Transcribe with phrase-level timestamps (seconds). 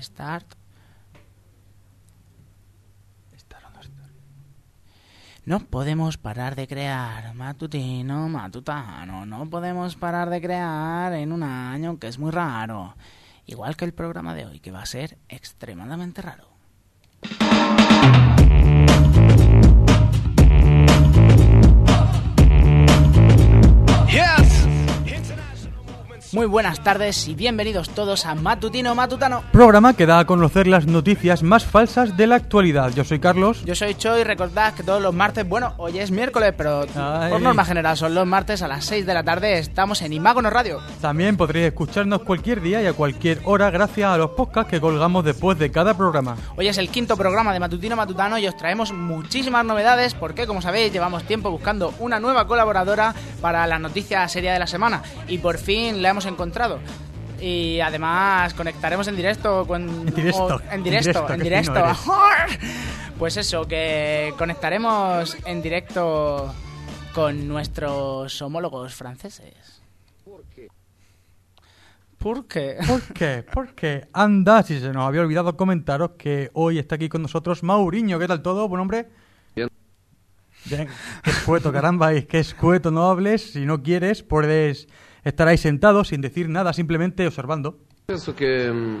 [0.00, 0.54] Start.
[5.48, 9.24] No podemos parar de crear, matutino, matutano.
[9.24, 12.94] No podemos parar de crear en un año que es muy raro.
[13.46, 16.48] Igual que el programa de hoy, que va a ser extremadamente raro.
[26.32, 29.42] Muy buenas tardes y bienvenidos todos a Matutino Matutano.
[29.50, 32.92] Programa que da a conocer las noticias más falsas de la actualidad.
[32.94, 33.64] Yo soy Carlos.
[33.64, 37.30] Yo soy Cho y recordad que todos los martes, bueno, hoy es miércoles, pero Ay.
[37.30, 39.58] por norma general son los martes a las 6 de la tarde.
[39.58, 40.82] Estamos en Imágono Radio.
[41.00, 45.24] También podréis escucharnos cualquier día y a cualquier hora gracias a los podcasts que colgamos
[45.24, 46.36] después de cada programa.
[46.56, 50.60] Hoy es el quinto programa de Matutino Matutano y os traemos muchísimas novedades porque, como
[50.60, 55.38] sabéis, llevamos tiempo buscando una nueva colaboradora para la noticia seria de la semana y
[55.38, 56.78] por fin la hemos encontrado.
[57.40, 59.82] Y además conectaremos en directo con...
[60.08, 61.84] En directo, o- en en directo, directo, en directo.
[63.18, 66.52] Pues eso, que conectaremos en directo
[67.14, 69.82] con nuestros homólogos franceses.
[70.24, 70.68] ¿Por qué?
[72.18, 72.76] ¿Por qué?
[72.86, 73.44] ¿Por qué?
[73.52, 78.18] Porque anda, si se nos había olvidado comentaros que hoy está aquí con nosotros Mauriño.
[78.18, 78.68] ¿Qué tal todo?
[78.68, 79.08] ¿Buen hombre?
[79.54, 79.68] Bien.
[80.64, 80.88] Bien.
[81.22, 83.52] Qué escueto, caramba, y qué escueto, no hables.
[83.52, 84.88] Si no quieres, puedes
[85.28, 87.78] estar ahí sentado sin decir nada, simplemente observando.
[88.06, 88.98] Pienso que mm,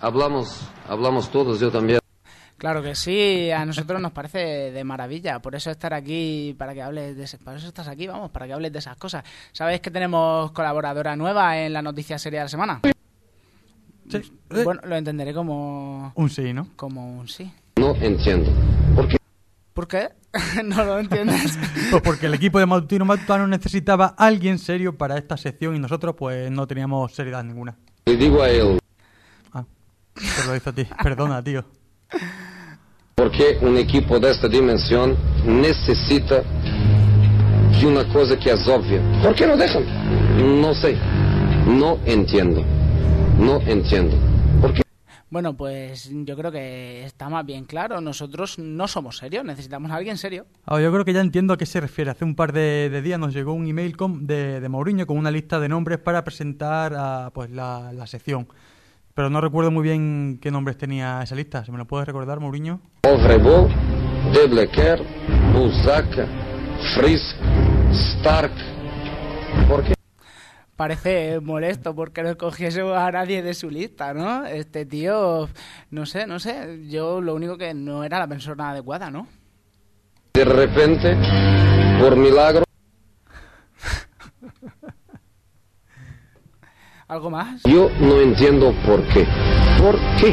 [0.00, 1.98] hablamos, hablamos todos, yo también.
[2.56, 4.38] Claro que sí, a nosotros nos parece
[4.72, 8.08] de maravilla, por eso estar aquí, para que hables de ese- para eso estás aquí,
[8.08, 9.22] vamos, para que hables de esas cosas.
[9.52, 12.80] ¿Sabéis que tenemos colaboradora nueva en la noticia seria de la semana?
[14.10, 14.22] Sí.
[14.64, 16.68] Bueno, lo entenderé como Un sí, ¿no?
[16.74, 17.52] como un sí.
[17.76, 18.50] No entiendo.
[18.96, 19.17] ¿Por qué?
[19.78, 20.08] ¿Por qué?
[20.64, 21.56] no lo entiendes.
[21.92, 25.78] Pues porque el equipo de Matutino Matutano necesitaba a alguien serio para esta sección y
[25.78, 27.76] nosotros pues no teníamos seriedad ninguna.
[28.06, 28.80] Le digo a él,
[29.52, 29.64] Ah,
[30.14, 30.84] te lo hizo a ti.
[31.04, 31.64] Perdona, tío.
[33.14, 35.16] porque un equipo de esta dimensión
[35.46, 36.42] necesita
[37.80, 39.00] de una cosa que es obvia.
[39.22, 39.84] ¿Por qué no dejan?
[40.60, 40.98] No sé.
[41.68, 42.64] No entiendo.
[43.38, 44.16] No entiendo.
[44.60, 44.82] ¿Por qué?
[45.30, 49.96] Bueno, pues yo creo que está más bien claro, nosotros no somos serios, necesitamos a
[49.96, 50.46] alguien serio.
[50.64, 52.10] Ah, yo creo que ya entiendo a qué se refiere.
[52.10, 55.18] Hace un par de, de días nos llegó un email con- de, de Mourinho con
[55.18, 58.48] una lista de nombres para presentar a, pues, la, la sección.
[59.14, 61.64] Pero no recuerdo muy bien qué nombres tenía esa lista.
[61.64, 62.80] ¿Se me lo puedes recordar, Mourinho?
[63.02, 63.68] Ovrebol,
[64.32, 65.02] De Blecker,
[65.52, 66.26] Busaka,
[66.94, 67.36] Frisk,
[68.20, 68.52] Stark.
[69.68, 69.94] ¿Por qué?
[70.78, 74.46] Parece molesto porque no escogiese a nadie de su lista, ¿no?
[74.46, 75.48] Este tío,
[75.90, 79.26] no sé, no sé, yo lo único que no era la persona adecuada, ¿no?
[80.34, 81.16] De repente,
[82.00, 82.62] por milagro,
[87.08, 87.60] ¿Algo más?
[87.64, 89.26] yo no entiendo por qué.
[89.80, 90.32] ¿Por qué?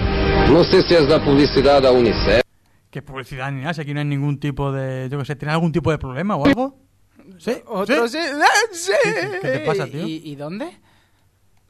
[0.51, 2.43] No sé si es la publicidad a UNICEF.
[2.91, 3.73] ¿Qué publicidad ni nada?
[3.73, 5.09] Si aquí no hay ningún tipo de...
[5.09, 6.84] Yo qué sé, ¿tiene algún tipo de problema o algo?
[7.37, 7.57] ¿Sí?
[7.67, 8.17] ¿Otro sí?
[8.19, 8.91] ¡Ah, sí!
[9.41, 10.07] ¿Qué te pasa, tío?
[10.07, 10.77] ¿Y, y dónde?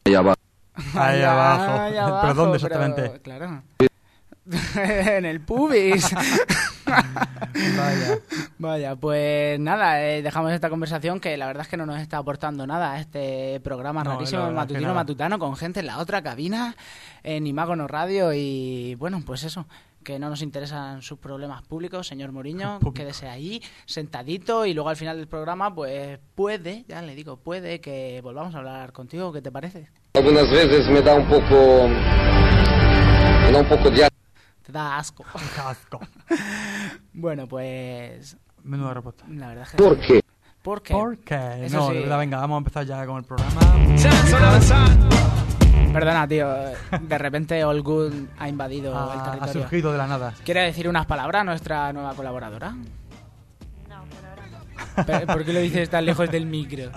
[0.06, 0.36] Allá va.
[0.94, 1.82] Ahí Allá- abajo.
[1.82, 3.02] allá ¿Pero abajo, dónde exactamente?
[3.10, 3.64] pero, claro.
[4.76, 6.14] en el pubis.
[6.86, 8.20] Vaya.
[8.60, 12.18] Vaya, pues nada, eh, dejamos esta conversación que la verdad es que no nos está
[12.18, 16.76] aportando nada a este programa No, rarísimo matutino matutano con gente en la otra cabina
[17.24, 19.66] en Imágono Radio y bueno, pues eso,
[20.06, 22.94] que no nos interesan sus problemas públicos, señor Moriño, Público.
[22.94, 27.82] quédese ahí sentadito y luego al final del programa pues puede, ya le digo, puede
[27.82, 29.90] que volvamos a hablar contigo, ¿qué te parece?
[30.14, 31.90] Algunas veces me da un poco...
[31.90, 34.08] Me da un poco de...
[34.64, 35.26] Te da asco.
[35.66, 36.00] Asco.
[37.14, 39.26] bueno, pues Menuda respuesta.
[39.30, 39.78] la verdad es que...
[39.78, 40.22] ¿Por qué?
[40.64, 40.94] ¿Por qué?
[40.94, 41.66] ¿Por qué?
[41.66, 41.94] Eso No, sí.
[41.96, 43.62] de verdad, venga, vamos a empezar ya con el programa.
[46.00, 46.48] Perdona, tío,
[47.02, 49.62] de repente All Good ha invadido el Ha, ha territorio.
[49.64, 50.34] surgido de la nada.
[50.44, 52.72] ¿Quiere decir unas palabras a nuestra nueva colaboradora?
[52.72, 55.34] No, por ahora no.
[55.34, 56.92] ¿Por qué lo dices tan lejos del micro?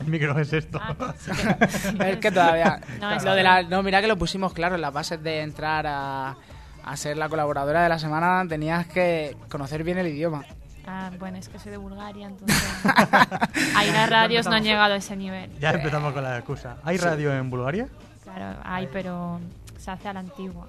[0.00, 0.78] El micro es esto.
[0.82, 1.30] Ah, sí
[2.00, 2.80] Es que todavía...
[3.00, 5.22] No, es lo de que- la, no, mira que lo pusimos claro en las bases
[5.22, 6.36] de entrar a,
[6.84, 8.44] a ser la colaboradora de la semana.
[8.48, 10.44] Tenías que conocer bien el idioma.
[10.86, 12.62] Ah, bueno, es que soy de Bulgaria, entonces.
[13.76, 15.50] Ahí las radios no han llegado a ese nivel.
[15.58, 16.76] Ya empezamos con la excusa.
[16.84, 17.88] ¿Hay radio en Bulgaria?
[18.22, 18.60] Claro.
[18.64, 19.40] Hay, pero
[19.78, 20.66] se hace a la antigua.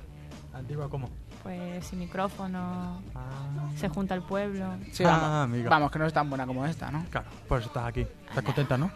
[0.54, 1.10] ¿Antigua cómo?
[1.44, 4.66] Pues sin micrófono, Ah, se junta el pueblo.
[4.92, 5.70] Sí, Ah, vamos, amiga.
[5.70, 7.06] vamos, que no es tan buena como esta, ¿no?
[7.12, 8.08] claro, por eso estás aquí.
[8.30, 8.90] ¿Estás contenta, no?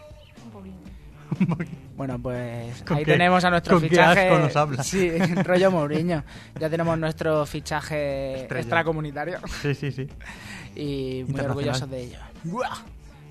[0.46, 0.89] Un poquito.
[1.96, 4.30] Bueno, pues ¿Con ahí qué- tenemos a nuestro con qué fichaje.
[4.30, 4.84] asco nos habla?
[4.84, 5.12] Sí,
[5.44, 6.24] rollo Mourinho.
[6.60, 8.62] Ya tenemos nuestro fichaje Estrella.
[8.62, 10.08] extracomunitario Sí, sí, sí.
[10.76, 12.20] y muy orgullosos de ello.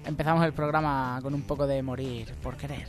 [0.05, 2.89] Empezamos el programa con un poco de morir por querer.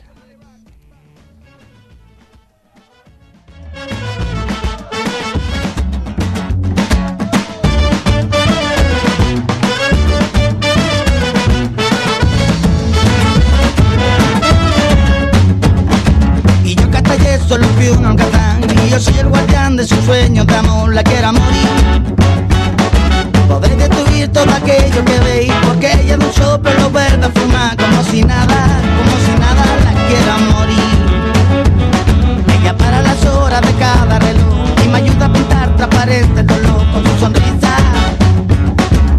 [17.80, 21.66] Y yo soy el guardián de sus sueños de amor La quiera morir
[23.48, 26.32] Podéis destruir todo aquello que veis Porque ella de un
[26.78, 28.66] lo verde fuma Como si nada,
[28.98, 30.98] como si nada la quiera morir
[32.60, 36.84] Ella para las horas de cada reloj Y me ayuda a pintar transparente el dolor
[36.92, 37.76] Con su sonrisa.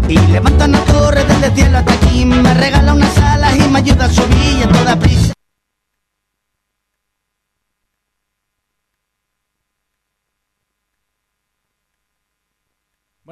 [0.06, 3.80] Y levanta una torre desde el cielo hasta aquí Me regala unas alas y me
[3.80, 5.32] ayuda a subir a toda prisa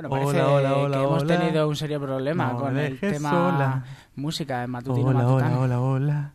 [0.08, 1.38] Bueno, Hola, parece hola, hola, que hemos hola.
[1.38, 3.84] tenido un serio problema No con el tema sola.
[4.16, 6.32] música en matutino Hola, hola, hola, hola.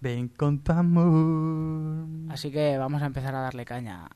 [0.00, 2.06] Ven con tu amor.
[2.30, 4.06] Así que vamos a empezar a darle caña.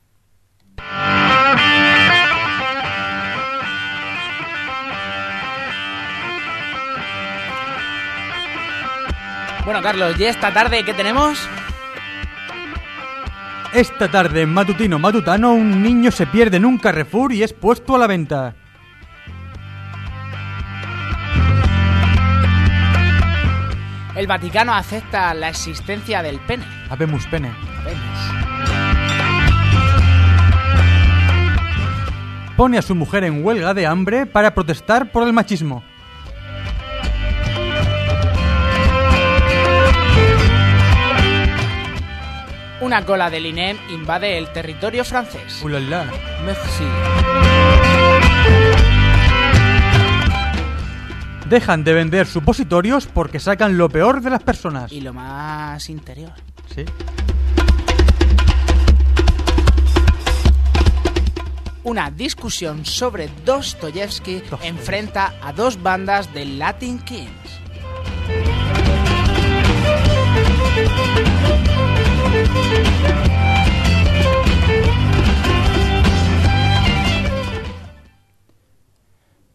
[9.63, 11.39] Bueno, Carlos, ¿y esta tarde qué tenemos?
[13.73, 17.95] Esta tarde en Matutino Matutano un niño se pierde en un Carrefour y es puesto
[17.95, 18.55] a la venta.
[24.15, 26.63] El Vaticano acepta la existencia del pene.
[26.89, 27.51] Habemos pene.
[32.55, 35.83] Pone a su mujer en huelga de hambre para protestar por el machismo.
[42.79, 45.61] Una cola del INEM invade el territorio francés.
[45.61, 46.05] Ulala.
[46.45, 47.74] Merci.
[51.55, 54.91] Dejan de vender supositorios porque sacan lo peor de las personas.
[54.91, 56.33] Y lo más interior.
[56.75, 56.83] Sí.
[61.85, 64.67] Una discusión sobre Dostoyevsky Dostoyevsky.
[64.67, 67.61] enfrenta a dos bandas de Latin Kings.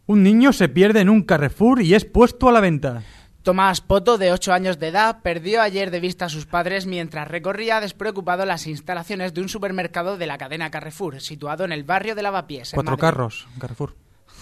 [0.07, 3.03] Un niño se pierde en un Carrefour y es puesto a la venta.
[3.43, 7.27] Tomás Poto, de 8 años de edad, perdió ayer de vista a sus padres mientras
[7.27, 12.13] recorría despreocupado las instalaciones de un supermercado de la cadena Carrefour, situado en el barrio
[12.13, 12.71] de Lavapiés.
[12.73, 13.95] Cuatro carros, Carrefour.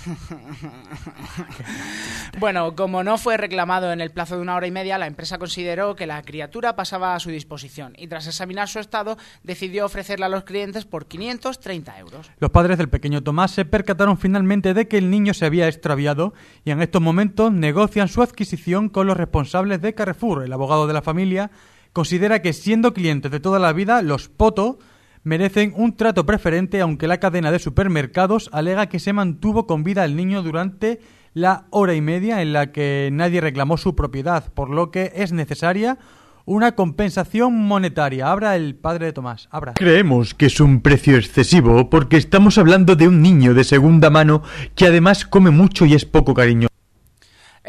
[2.40, 5.38] Bueno, como no fue reclamado en el plazo de una hora y media, la empresa
[5.38, 10.28] consideró que la criatura pasaba a su disposición y tras examinar su estado decidió ofrecerla
[10.28, 12.32] a los clientes por 530 euros.
[12.40, 16.34] Los padres del pequeño Tomás se percataron finalmente de que el niño se había extraviado
[16.64, 20.44] y en estos momentos negocian su adquisición con los responsables de Carrefour.
[20.44, 21.52] El abogado de la familia
[21.94, 24.80] considera que siendo clientes de toda la vida, los Poto
[25.24, 30.06] merecen un trato preferente aunque la cadena de supermercados alega que se mantuvo con vida
[30.06, 31.00] el niño durante
[31.34, 35.32] la hora y media en la que nadie reclamó su propiedad, por lo que es
[35.32, 35.98] necesaria
[36.46, 38.32] una compensación monetaria.
[38.32, 39.48] Abra el padre de Tomás.
[39.52, 39.74] Abra.
[39.76, 44.42] Creemos que es un precio excesivo porque estamos hablando de un niño de segunda mano
[44.76, 46.70] que además come mucho y es poco cariñoso.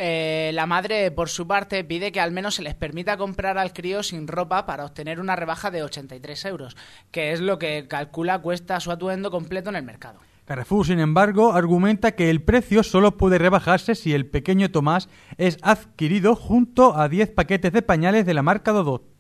[0.03, 3.75] Eh, la madre, por su parte, pide que al menos se les permita comprar al
[3.75, 6.75] crío sin ropa para obtener una rebaja de 83 euros,
[7.11, 10.21] que es lo que calcula cuesta su atuendo completo en el mercado.
[10.47, 15.59] Carrefour, sin embargo, argumenta que el precio solo puede rebajarse si el pequeño Tomás es
[15.61, 19.20] adquirido junto a 10 paquetes de pañales de la marca Dodot.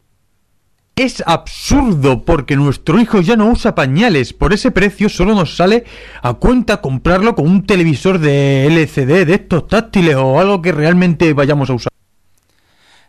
[1.00, 4.34] Es absurdo porque nuestro hijo ya no usa pañales.
[4.34, 5.84] Por ese precio solo nos sale
[6.20, 11.32] a cuenta comprarlo con un televisor de LCD de estos táctiles o algo que realmente
[11.32, 11.92] vayamos a usar.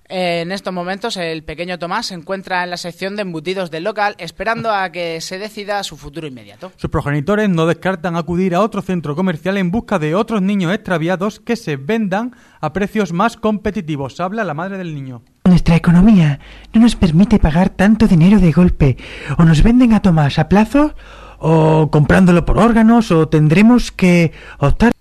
[0.07, 4.15] En estos momentos, el pequeño Tomás se encuentra en la sección de embutidos del local
[4.19, 6.71] esperando a que se decida su futuro inmediato.
[6.77, 11.41] Sus progenitores no descartan acudir a otro centro comercial en busca de otros niños extraviados
[11.41, 14.21] que se vendan a precios más competitivos.
[14.21, 15.23] Habla la madre del niño.
[15.61, 16.39] Nuestra economía
[16.73, 18.97] no nos permite pagar tanto dinero de golpe.
[19.37, 20.95] O nos venden a Tomás a plazo,
[21.37, 24.91] o comprándolo por órganos, o tendremos que optar.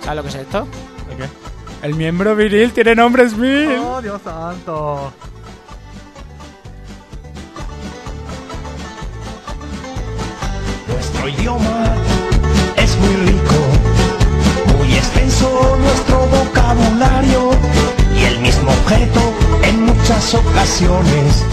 [0.00, 0.95] ¿Sabes lo que es esto?
[1.82, 3.78] El miembro viril tiene nombre Smith.
[3.80, 5.12] ¡Oh, Dios santo!
[10.88, 11.94] Nuestro idioma
[12.76, 17.50] es muy rico, muy extenso nuestro vocabulario
[18.18, 19.20] y el mismo objeto
[19.62, 21.44] en muchas ocasiones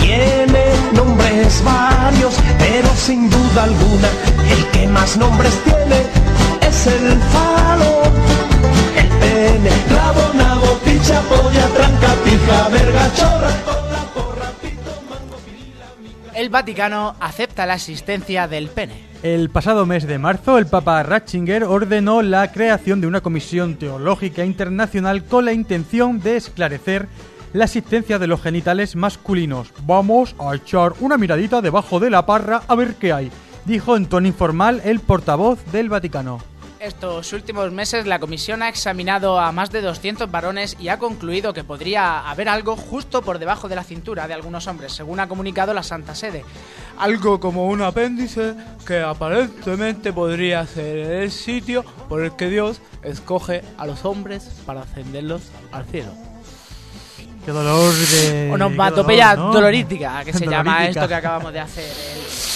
[0.00, 4.08] tiene nombres varios, pero sin duda alguna
[4.50, 6.02] el que más nombres tiene
[6.60, 8.02] es el falo,
[9.16, 15.86] el pene, rabo, nabo, picha, polla, tranca, pija, verga, chorra, cola, porra, pito, mango, pirila,
[16.00, 16.38] migra.
[16.38, 19.06] El Vaticano acepta la existencia del pene.
[19.22, 24.44] El pasado mes de marzo, el Papa Ratzinger ordenó la creación de una comisión teológica
[24.44, 27.08] internacional con la intención de esclarecer
[27.52, 29.72] la existencia de los genitales masculinos.
[29.86, 33.30] Vamos a echar una miradita debajo de la parra a ver qué hay,
[33.64, 36.38] dijo en tono informal el portavoz del Vaticano.
[36.78, 41.54] Estos últimos meses la comisión ha examinado a más de 200 varones y ha concluido
[41.54, 45.26] que podría haber algo justo por debajo de la cintura de algunos hombres, según ha
[45.26, 46.44] comunicado la Santa Sede.
[46.98, 48.54] Algo como un apéndice
[48.86, 54.82] que aparentemente podría ser el sitio por el que Dios escoge a los hombres para
[54.82, 55.42] ascenderlos
[55.72, 56.12] al cielo.
[57.44, 58.50] Qué dolor de...
[58.52, 59.54] Onomatopeya qué dolor, ¿no?
[59.54, 61.84] dolorítica, que se llama esto que acabamos de hacer.
[61.84, 62.55] El-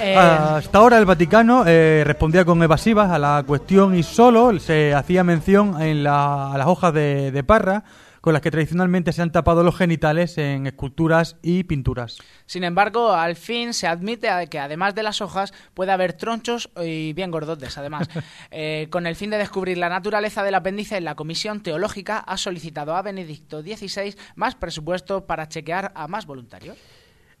[0.00, 4.94] eh, Hasta ahora el Vaticano eh, respondía con evasivas a la cuestión y solo se
[4.94, 7.84] hacía mención en la- a las hojas de, de parra
[8.20, 12.18] con las que tradicionalmente se han tapado los genitales en esculturas y pinturas.
[12.46, 17.14] Sin embargo, al fin se admite que además de las hojas puede haber tronchos y
[17.14, 18.08] bien gordotes, además.
[18.54, 22.94] Eh, con el fin de descubrir la naturaleza del apéndice, la Comisión Teológica ha solicitado
[22.94, 26.76] a Benedicto XVI más presupuesto para chequear a más voluntarios.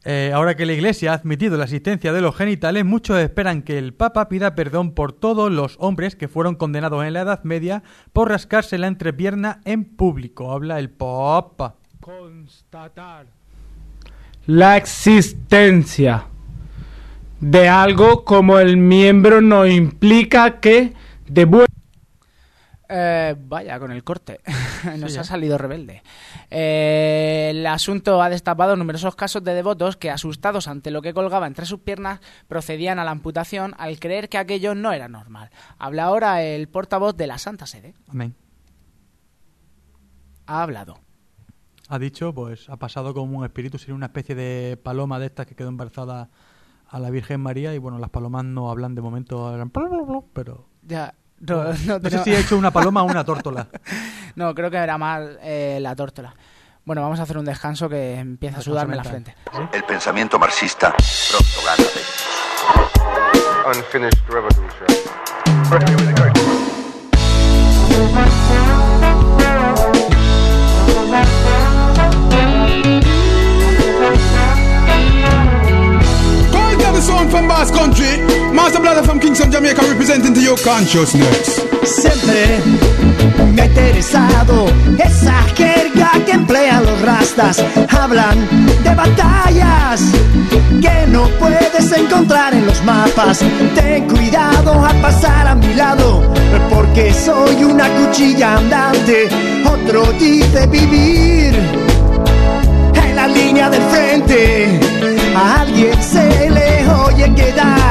[0.04, 3.78] Eh, ahora que la Iglesia ha admitido la existencia de los genitales, muchos esperan que
[3.78, 7.84] el Papa pida perdón por todos los hombres que fueron condenados en la Edad Media
[8.12, 10.50] por rascarse la entrepierna en público.
[10.50, 11.76] Habla el Papa.
[12.00, 13.26] Constatar
[14.46, 16.26] la existencia
[17.40, 20.94] de algo como el miembro no implica que
[21.28, 21.44] de
[22.94, 24.40] Eh, vaya, con el corte.
[24.98, 26.02] Nos Sí, ha salido rebelde.
[26.50, 31.46] Eh, el asunto ha destapado numerosos casos de devotos que, asustados ante lo que colgaba
[31.46, 35.50] entre sus piernas, procedían a la amputación al creer que aquello no era normal.
[35.78, 37.94] Habla ahora el portavoz de la Santa Sede.
[38.08, 38.34] Amén.
[40.46, 40.98] Ha hablado.
[41.88, 45.46] Ha dicho, pues ha pasado como un espíritu, sería una especie de paloma de estas
[45.46, 46.30] que quedó embarazada
[46.88, 51.14] a la Virgen María y bueno, las palomas no hablan de momento, hablan pero Ya.
[51.42, 53.66] No, no, no sé si he hecho una paloma o una tórtola.
[54.34, 56.34] No, creo que era más eh, la tórtola.
[56.86, 59.36] Bueno, vamos a hacer un descanso que empieza a sudarme la frente.
[59.74, 60.94] El pensamiento marxista
[61.30, 61.84] pronto gana de
[63.78, 64.86] Unfinished revolution.
[76.52, 78.31] Call get the sound from Bass Country.
[78.62, 81.66] Master Brother from Kingston, Jamaica, representing to your consciousness.
[81.82, 82.60] Siempre
[83.52, 84.66] me ha interesado
[84.98, 87.58] esa jerga que emplean los rastas.
[87.90, 88.38] Hablan
[88.84, 90.00] de batallas
[90.80, 93.40] que no puedes encontrar en los mapas.
[93.74, 96.22] Ten cuidado al pasar a mi lado,
[96.70, 99.28] porque soy una cuchilla andante.
[99.66, 101.52] Otro dice vivir
[102.94, 104.80] en la línea del frente.
[105.34, 107.81] A alguien se le oye quedar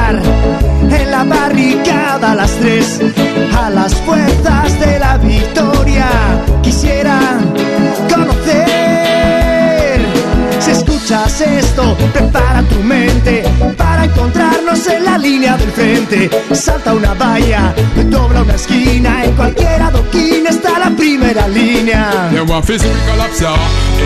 [14.22, 16.30] encontrarnos en la línea del frente.
[16.52, 17.74] Salta una valla,
[18.06, 22.28] dobla una esquina, en cualquier adoquín está la primera línea.
[22.30, 23.54] They want face we collapse ya,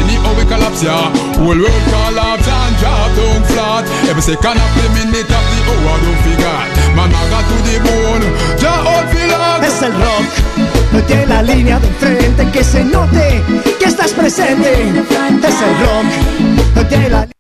[0.00, 1.10] anyhow we collapse ya.
[1.38, 3.84] Whole world collapse and drop down flat.
[4.08, 6.68] Every second of the minute of the hour don't forget.
[6.96, 9.66] Man, I got to the bone, just out feel like.
[9.66, 13.42] Es el rock de la línea del frente que se note
[13.78, 14.72] que estás presente.
[14.72, 17.35] Es el rock de la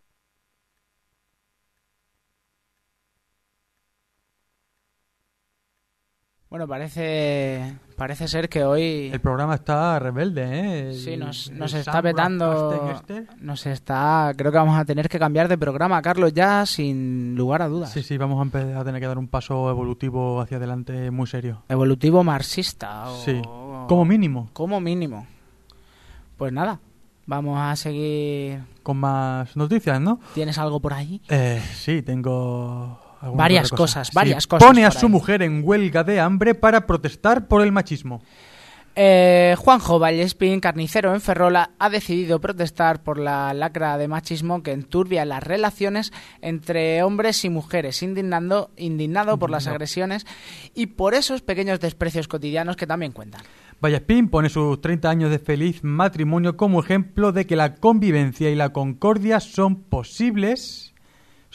[6.56, 10.94] Bueno, parece parece ser que hoy El programa está rebelde, ¿eh?
[10.94, 13.26] Sí nos, nos está Sam petando, este.
[13.42, 17.60] nos está, creo que vamos a tener que cambiar de programa, Carlos, ya sin lugar
[17.60, 17.92] a dudas.
[17.92, 21.62] Sí, sí, vamos a, a tener que dar un paso evolutivo hacia adelante muy serio.
[21.68, 23.10] Evolutivo marxista.
[23.10, 23.38] o- Sí,
[23.86, 24.48] como mínimo.
[24.54, 25.26] Como mínimo.
[26.38, 26.80] Pues nada,
[27.26, 28.60] Vamos a seguir.
[28.82, 30.20] Con más noticias, ¿no?
[30.32, 31.20] ¿Tienes algo por ahí?
[31.28, 32.98] Eh, sí, tengo...
[33.34, 35.12] Varias cosas, Sí, varias cosas Pone a su ahí.
[35.12, 38.22] mujer en huelga de hambre para protestar por el machismo.
[38.98, 44.72] Eh, Juanjo Vallespín, carnicero en Ferrola, ha decidido protestar por la lacra de machismo que
[44.72, 50.24] enturbia las relaciones entre hombres y mujeres, indignando, indignado por las agresiones
[50.74, 53.42] y por esos pequeños desprecios cotidianos que también cuentan.
[53.82, 58.54] Vallespín pone sus 30 años de feliz matrimonio como ejemplo de que la convivencia y
[58.54, 60.94] la concordia son posibles,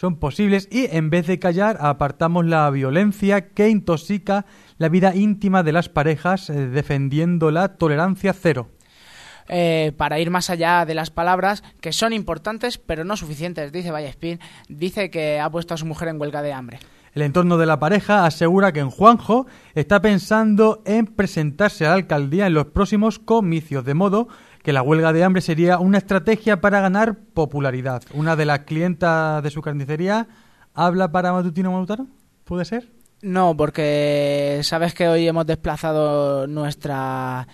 [0.02, 4.48] son posibles y en vez de callar apartamos la violencia que intoxica
[4.80, 8.70] la vida íntima de las parejas eh, defendiendo la tolerancia cero.
[9.48, 13.92] Eh, para ir más allá de las palabras, que son importantes pero no suficientes, dice
[13.92, 14.40] Vallespín,
[14.70, 16.80] dice que ha puesto a su mujer en huelga de hambre.
[17.14, 21.96] El entorno de la pareja asegura que en Juanjo está pensando en presentarse a la
[21.96, 24.30] alcaldía en los próximos comicios, de modo
[24.64, 28.04] que la huelga de hambre sería una estrategia para ganar popularidad.
[28.14, 30.28] Una de las clientas de su carnicería
[30.74, 32.08] habla para Matutino Matutano,
[32.44, 33.01] ¿puede ser?
[33.24, 37.48] No, porque sabes que hoy hemos desplazado nuestra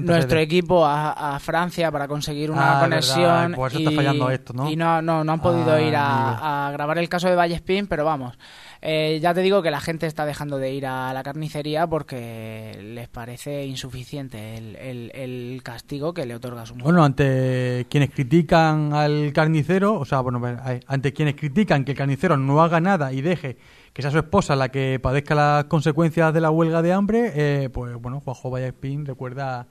[0.00, 4.30] nuestro equipo a, a Francia para conseguir una Ah, conexión por eso y, está fallando
[4.30, 4.70] esto, ¿no?
[4.70, 7.86] y no, no, no han podido Ah, ir a, a grabar el caso de Vallespín,
[7.88, 8.36] pero vamos,
[8.82, 12.78] eh, ya te digo que la gente está dejando de ir a la carnicería porque
[12.80, 16.84] les parece insuficiente el, el- el castigo que le otorga su mujer.
[16.84, 20.40] Bueno, ante quienes critican al carnicero, o sea, bueno,
[20.86, 23.56] ante quienes critican que el carnicero no haga nada y deje
[23.96, 27.70] que sea su esposa la que padezca las consecuencias de la huelga de hambre, eh,
[27.70, 29.66] pues bueno, Juanjo Vallespín recuerda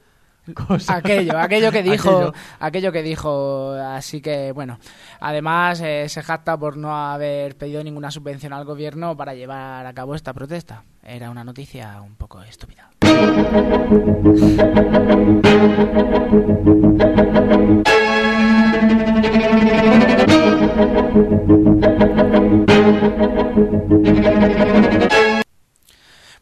[0.68, 0.90] cosas.
[0.90, 2.34] aquello, aquello que dijo, Aquello.
[2.60, 4.80] aquello que dijo, así que bueno,
[5.20, 9.94] además eh, se jacta por no haber pedido ninguna subvención al gobierno para llevar a
[9.94, 10.84] cabo esta protesta.
[11.04, 12.90] Era una noticia un poco estúpida.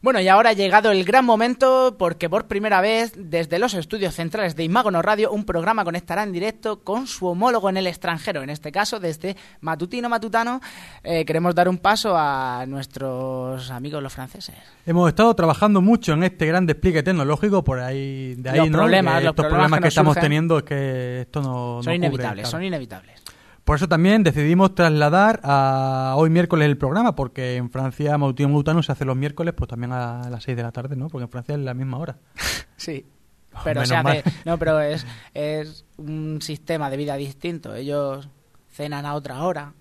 [0.02, 4.12] Bueno, y ahora ha llegado el gran momento porque por primera vez desde los estudios
[4.14, 8.42] centrales de Imagono Radio un programa conectará en directo con su homólogo en el extranjero,
[8.42, 10.60] en este caso desde Matutino Matutano.
[11.02, 14.54] eh, queremos dar un paso a nuestros amigos los franceses.
[14.84, 18.78] Hemos estado trabajando mucho en este gran despliegue tecnológico por ahí, de ahí, Los ¿no?
[18.80, 20.22] problemas, Que los estos problemas que estamos surgen.
[20.22, 22.50] teniendo es que esto no, no son cubre, inevitables, claro.
[22.50, 23.22] son inevitables.
[23.64, 28.82] Por eso también decidimos trasladar a hoy miércoles el programa, porque en Francia Mautino Mutano
[28.82, 31.08] se hace los miércoles, pues también a las 6 de la tarde, ¿no?
[31.08, 32.18] Porque en Francia es la misma hora.
[32.76, 33.06] Sí.
[33.54, 37.72] Oh, Pero se hace, no, pero es, es un sistema de vida distinto.
[37.74, 38.28] Ellos
[38.68, 39.74] cenan a otra hora,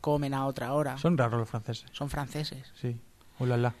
[0.00, 0.96] comen a otra hora.
[0.96, 1.86] Son raros los franceses.
[1.92, 2.72] Son franceses.
[2.74, 2.98] Sí.
[3.38, 3.74] Ulala.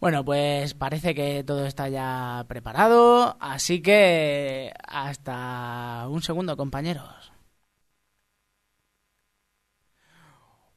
[0.00, 7.17] Bueno, pues parece que todo está ya preparado, así que hasta un segundo, compañeros.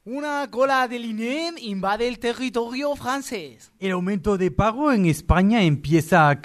[0.04, 3.70] Una cola de línea invade el territorio francés.
[3.78, 6.40] El aumento de pago en España empieza a,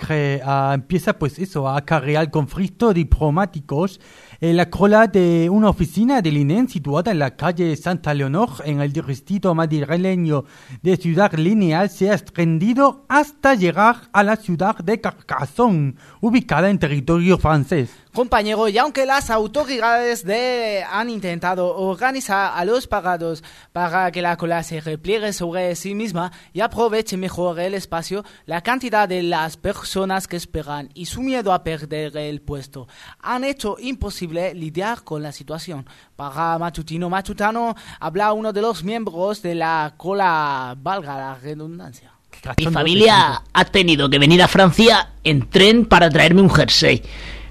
[0.45, 3.99] a- empieza pues eso, a acarrear conflictos diplomáticos.
[4.41, 8.79] Eh, la cola de una oficina del INEM situada en la calle Santa Leonor, en
[8.79, 10.45] el distrito madrileño
[10.83, 16.77] de Ciudad Lineal, se ha extendido hasta llegar a la ciudad de Carcassonne, ubicada en
[16.77, 17.89] territorio francés.
[18.17, 24.37] Compañero, y aunque las autoridades de, han intentado organizar a los pagados para que la
[24.37, 29.55] cola se repliegue sobre sí misma y aproveche mejor el espacio, la cantidad de las
[29.55, 32.87] personas que esperan y su miedo a perder el puesto
[33.21, 35.85] han hecho imposible lidiar con la situación.
[36.15, 42.13] Para Matutino Matutano habla uno de los miembros de la cola, valga la redundancia.
[42.57, 47.03] Mi familia ha tenido que venir a Francia en tren para traerme un jersey.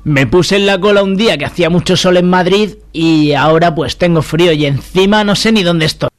[0.07, 3.75] Me puse en la cola un día que hacía mucho sol en Madrid y ahora
[3.75, 6.11] pues tengo frío y encima no sé ni dónde estoy.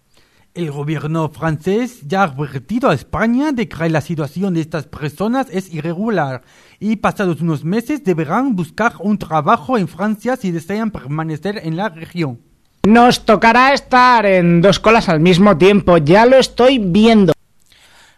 [0.54, 5.48] El gobierno francés ya ha advertido a España de que la situación de estas personas
[5.54, 6.42] es irregular
[6.82, 11.88] y pasados unos meses deberán buscar un trabajo en Francia si desean permanecer en la
[11.88, 12.42] región.
[12.84, 17.32] Nos tocará estar en dos colas al mismo tiempo, ya lo estoy viendo.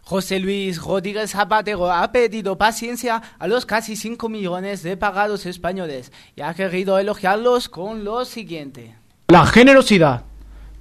[0.09, 6.11] José Luis Rodríguez Zapatero ha pedido paciencia a los casi 5 millones de pagados españoles
[6.35, 8.95] y ha querido elogiarlos con lo siguiente.
[9.27, 10.23] La generosidad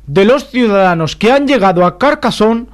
[0.06, 2.68] de los ciudadanos que han llegado a Carcassonne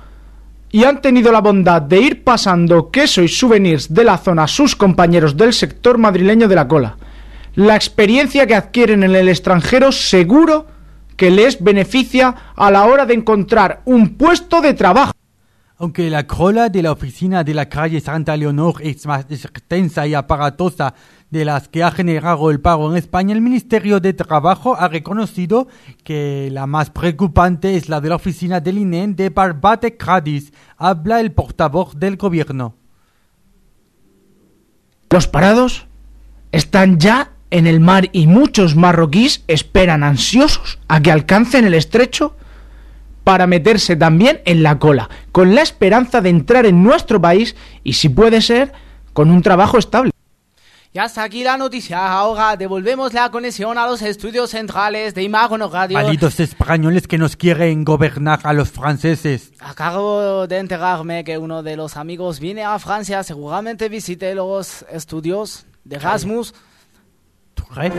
[0.71, 4.47] y han tenido la bondad de ir pasando queso y souvenirs de la zona a
[4.47, 6.97] sus compañeros del sector madrileño de la cola.
[7.57, 10.69] La experiencia que adquieren en el extranjero seguro
[11.17, 15.15] que les beneficia a la hora de encontrar un puesto de trabajo.
[15.77, 20.15] Aunque la cola de la oficina de la calle Santa Leonor es más extensa y
[20.15, 20.95] aparatosa
[21.31, 25.67] de las que ha generado el pago en España, el Ministerio de Trabajo ha reconocido
[26.05, 30.53] que la más preocupante es la de la oficina del INEM de Barbate Cádiz.
[30.77, 32.77] Habla el portavoz del gobierno.
[35.11, 35.89] Los parados
[36.53, 42.37] están ya en el mar y muchos marroquíes esperan ansiosos a que alcancen el estrecho
[43.25, 47.95] para meterse también en la cola, con la esperanza de entrar en nuestro país y
[47.95, 48.73] si puede ser,
[49.13, 50.11] con un trabajo estable.
[50.93, 52.07] Y hasta aquí la noticia.
[52.07, 55.99] Ahora devolvemos la conexión a los estudios centrales de Imagono Radio.
[55.99, 59.51] Malditos españoles que nos quieren gobernar a los franceses.
[59.59, 63.25] Acabo de enterarme que uno de los amigos viene a Francia.
[63.25, 66.55] Seguramente visite los estudios de Erasmus.
[67.75, 67.93] ¿Ref?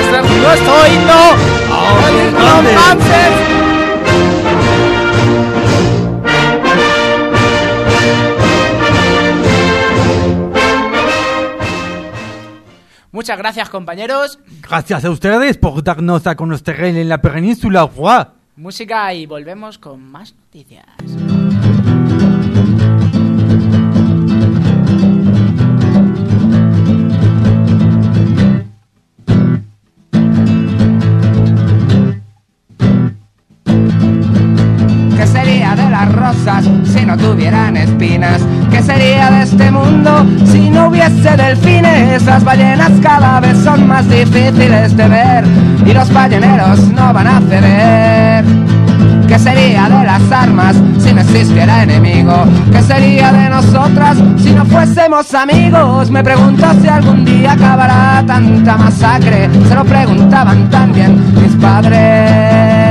[0.00, 1.31] ¡Este es nuestro himno!
[13.12, 14.38] Muchas gracias, compañeros.
[14.62, 17.88] Gracias a ustedes por darnos a conocer en la península.
[18.56, 20.86] Música y volvemos con más noticias.
[36.84, 38.40] Si no tuvieran espinas?
[38.70, 42.24] ¿Qué sería de este mundo si no hubiese delfines?
[42.24, 45.44] Las ballenas cada vez son más difíciles de ver
[45.84, 48.44] y los balleneros no van a ceder.
[49.32, 52.44] ¿Qué sería de las armas si no existiera enemigo?
[52.70, 56.10] ¿Qué sería de nosotras si no fuésemos amigos?
[56.10, 59.48] Me pregunto si algún día acabará tanta masacre.
[59.68, 62.81] Se lo preguntaban también mis padres.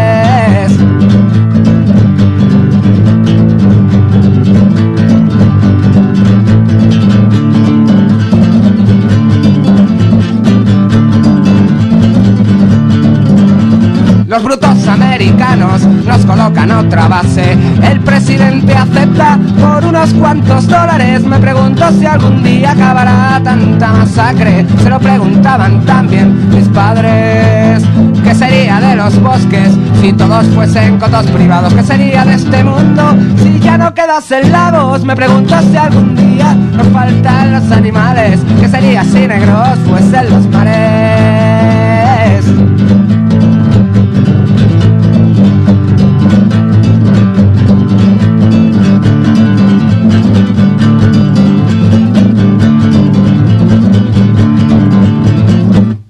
[14.31, 17.51] Los brutos americanos nos colocan otra base.
[17.83, 21.25] El presidente acepta por unos cuantos dólares.
[21.25, 24.65] Me pregunto si algún día acabará tanta masacre.
[24.81, 27.83] Se lo preguntaban también mis padres.
[28.23, 31.73] ¿Qué sería de los bosques si todos fuesen cotos privados?
[31.73, 35.03] ¿Qué sería de este mundo si ya no quedasen lagos?
[35.03, 38.39] Me pregunto si algún día nos faltan los animales.
[38.61, 41.40] ¿Qué sería si negros fuesen los mares?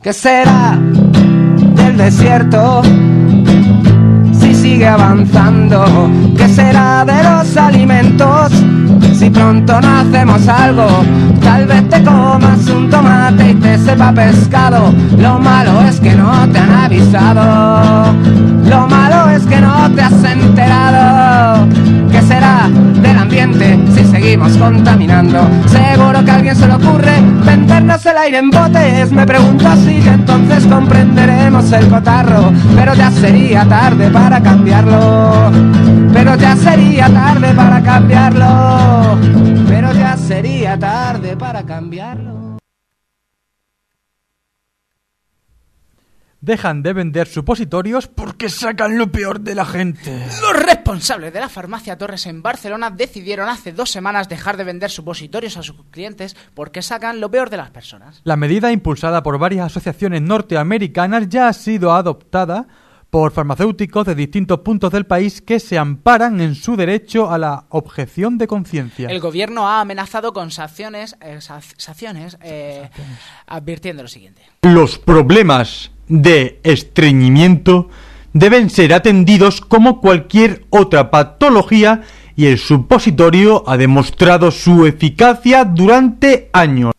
[0.02, 0.80] ¿Qué será
[1.76, 2.82] del desierto
[4.32, 6.10] si sigue avanzando?
[6.36, 8.52] ¿Qué será de los alimentos
[9.14, 10.88] si pronto no hacemos algo?
[11.40, 14.92] Tal vez te comas un tomate y te sepa pescado.
[15.20, 18.16] Lo malo es que no te han avisado.
[18.66, 21.68] Lo malo es que no te has enterado.
[22.12, 22.68] ¿Qué será
[23.04, 25.48] del ambiente si seguimos contaminando?
[25.68, 27.20] Seguro que a alguien se le ocurre
[27.82, 29.12] vendernos el aire en botes.
[29.12, 32.52] Me pregunto si entonces comprenderemos el cotarro.
[32.76, 35.52] Pero ya sería tarde para cambiarlo.
[36.13, 39.17] Pero ya sería tarde para cambiarlo.
[39.67, 42.40] Pero ya sería tarde para cambiarlo.
[46.43, 50.25] Dejan de vender supositorios porque sacan lo peor de la gente.
[50.41, 54.89] Los responsables de la farmacia Torres en Barcelona decidieron hace dos semanas dejar de vender
[54.89, 58.21] supositorios a sus clientes porque sacan lo peor de las personas.
[58.23, 62.67] La medida impulsada por varias asociaciones norteamericanas ya ha sido adoptada
[63.12, 67.65] por farmacéuticos de distintos puntos del país que se amparan en su derecho a la
[67.69, 69.10] objeción de conciencia.
[69.10, 72.89] El gobierno ha amenazado con sanciones, eh, sa- sanciones, eh,
[73.45, 74.41] advirtiendo lo siguiente.
[74.63, 77.89] Los problemas de estreñimiento
[78.34, 82.02] deben ser atendidos como cualquier otra patología
[82.36, 86.90] y el supositorio ha demostrado su eficacia durante años.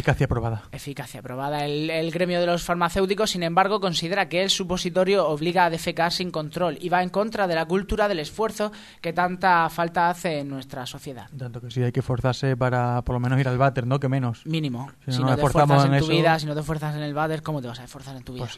[0.00, 0.62] Eficacia probada.
[0.72, 1.66] Eficacia aprobada.
[1.66, 6.10] El, el gremio de los farmacéuticos, sin embargo, considera que el supositorio obliga a defecar
[6.10, 10.38] sin control y va en contra de la cultura del esfuerzo que tanta falta hace
[10.40, 11.28] en nuestra sociedad.
[11.36, 14.00] Tanto que sí hay que esforzarse para por lo menos ir al váter, ¿no?
[14.00, 14.46] Que menos.
[14.46, 14.90] Mínimo.
[15.04, 16.54] Si no Si nos no te esfuerzas en, en tu eso- Pues vida, si no
[16.54, 18.48] te esfuerzas en el váter, ¿cómo te vas a esforzar en tu vida?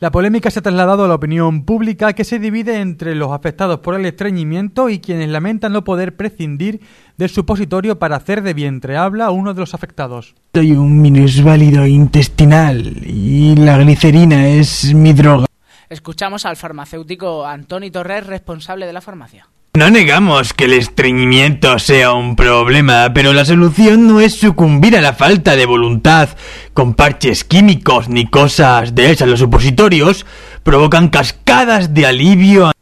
[0.00, 3.80] La polémica se ha trasladado a la opinión pública que se divide entre los afectados
[3.80, 6.80] por el estreñimiento y quienes lamentan no poder prescindir
[7.16, 10.34] del supositorio para hacer de vientre habla a uno de los afectados.
[10.54, 15.46] Soy un minusválido intestinal y la glicerina es mi droga.
[15.88, 19.48] Escuchamos al farmacéutico Antoni Torres, responsable de la farmacia.
[19.76, 25.02] No negamos que el estreñimiento sea un problema, pero la solución no es sucumbir a
[25.02, 26.30] la falta de voluntad
[26.72, 29.28] con parches químicos ni cosas de esas.
[29.28, 30.24] Los supositorios
[30.62, 32.72] provocan cascadas de alivio.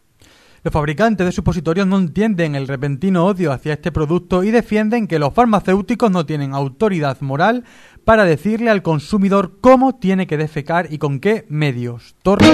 [0.64, 5.18] Los fabricantes de supositorios no entienden el repentino odio hacia este producto y defienden que
[5.18, 7.64] los farmacéuticos no tienen autoridad moral
[8.06, 12.14] para decirle al consumidor cómo tiene que defecar y con qué medios.
[12.22, 12.50] Torres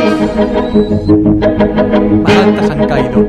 [2.24, 3.20] más altas han caído.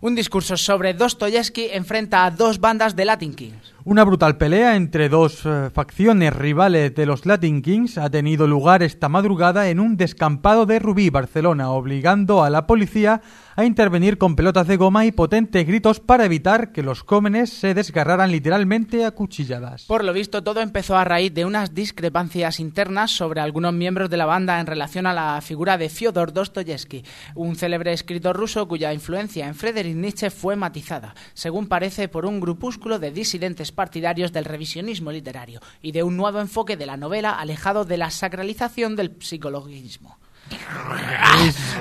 [0.00, 3.73] Un discurso sobre Dostoyevsky enfrenta a dos bandas de Latin Kings.
[3.86, 8.82] Una brutal pelea entre dos eh, facciones rivales de los Latin Kings ha tenido lugar
[8.82, 13.20] esta madrugada en un descampado de Rubí, Barcelona, obligando a la policía
[13.56, 17.74] a intervenir con pelotas de goma y potentes gritos para evitar que los jóvenes se
[17.74, 19.84] desgarraran literalmente a cuchilladas.
[19.84, 24.16] Por lo visto, todo empezó a raíz de unas discrepancias internas sobre algunos miembros de
[24.16, 28.94] la banda en relación a la figura de Fyodor Dostoyevsky, un célebre escritor ruso cuya
[28.94, 34.44] influencia en Friedrich Nietzsche fue matizada, según parece, por un grupúsculo de disidentes partidarios del
[34.44, 39.16] revisionismo literario y de un nuevo enfoque de la novela alejado de la sacralización del
[39.20, 40.18] psicologismo.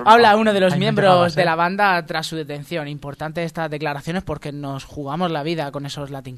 [0.05, 2.87] Habla uno de los miembros de la banda tras su detención.
[2.87, 6.37] Importante estas declaraciones porque nos jugamos la vida con esos Latin.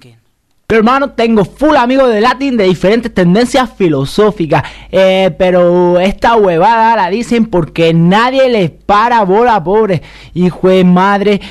[0.67, 4.63] Pero hermano, tengo full amigos de Latin de diferentes tendencias filosóficas.
[4.91, 10.01] Eh, pero esta huevada la dicen porque nadie les para bola, pobre.
[10.33, 11.41] Hijo de madre.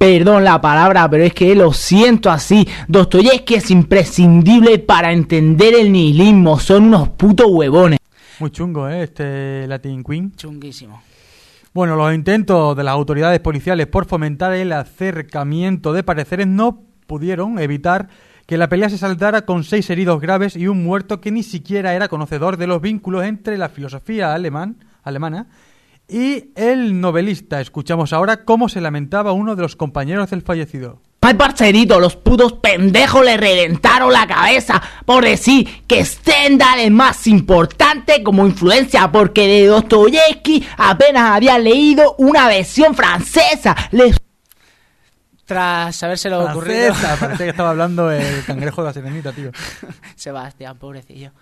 [0.00, 2.66] Perdón la palabra, pero es que lo siento así.
[2.88, 6.58] Dostoyevsky es imprescindible para entender el nihilismo.
[6.58, 7.98] Son unos putos huevones.
[8.38, 9.02] Muy chungo, ¿eh?
[9.02, 10.32] Este Latin Queen.
[10.34, 11.02] Chunguísimo.
[11.74, 17.58] Bueno, los intentos de las autoridades policiales por fomentar el acercamiento de pareceres no pudieron
[17.58, 18.08] evitar
[18.46, 21.92] que la pelea se saldara con seis heridos graves y un muerto que ni siquiera
[21.92, 25.48] era conocedor de los vínculos entre la filosofía alemán, alemana
[26.10, 27.60] y el novelista.
[27.60, 31.00] Escuchamos ahora cómo se lamentaba uno de los compañeros del fallecido.
[31.22, 37.26] Ay, parcerito, los putos pendejos le reventaron la cabeza por decir que Stendhal es más
[37.26, 43.76] importante como influencia porque de Dostoyevsky apenas había leído una versión francesa.
[43.92, 44.16] Les
[45.44, 46.94] Tras habérselo ocurrido.
[46.94, 49.50] Francesa, parecía que estaba hablando el cangrejo de la sirenita, tío.
[50.16, 51.32] Sebastián, pobrecillo.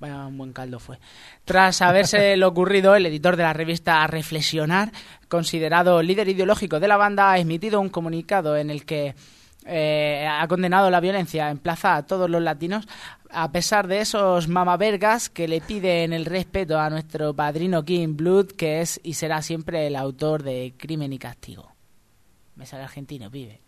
[0.00, 0.98] Vaya, un buen caldo fue.
[1.44, 4.92] Tras haberse lo ocurrido, el editor de la revista Reflexionar,
[5.28, 9.14] considerado líder ideológico de la banda, ha emitido un comunicado en el que
[9.66, 12.86] eh, ha condenado la violencia en plaza a todos los latinos,
[13.30, 18.52] a pesar de esos mamavergas que le piden el respeto a nuestro padrino King Blood,
[18.52, 21.72] que es y será siempre el autor de Crimen y Castigo.
[22.54, 23.60] Me sale argentino, pibe.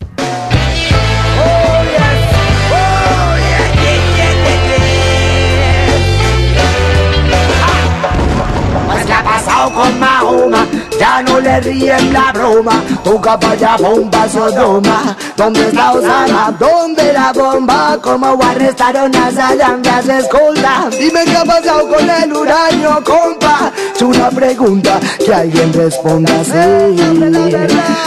[9.61, 10.67] Pasado con Mahoma,
[10.99, 16.55] ya no le ríen la broma, toca para allá bomba Sodoma, ¿dónde está Osama?
[16.59, 17.99] ¿Dónde la bomba?
[18.03, 20.89] ¿Cómo arrestaron a Saddam de su escolta?
[20.91, 26.97] Dime qué ha pasado con el uranio, compa, es una pregunta que alguien responda sí.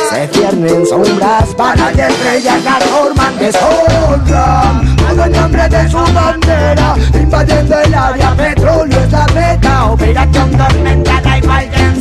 [0.10, 6.96] Se ciernen sombras, para y estrellas las forman desorden, todo en nombre de su bandera,
[7.14, 11.22] invadiendo el área, petróleo es la meta, operación tormenta,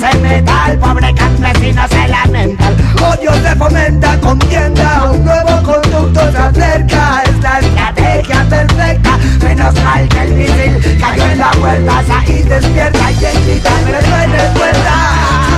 [0.02, 2.70] da igual quien se meta, el pobre campesino se lamenta,
[3.08, 10.08] odio se fomenta, contienda, un nuevo conducto se acerca, es la estrategia perfecta, menos mal
[10.08, 14.96] que el misil cayó en la puerta, Said despierta y quien grita en Venezuela,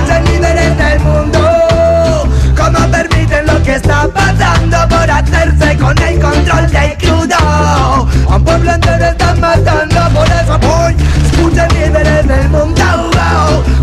[0.07, 6.69] son líderes del mundo, ¿cómo permiten lo que está pasando por hacerse con el control
[6.69, 7.35] del crudo?
[7.35, 12.04] A un pueblo entero están matando, por eso voy, escuchen mundo,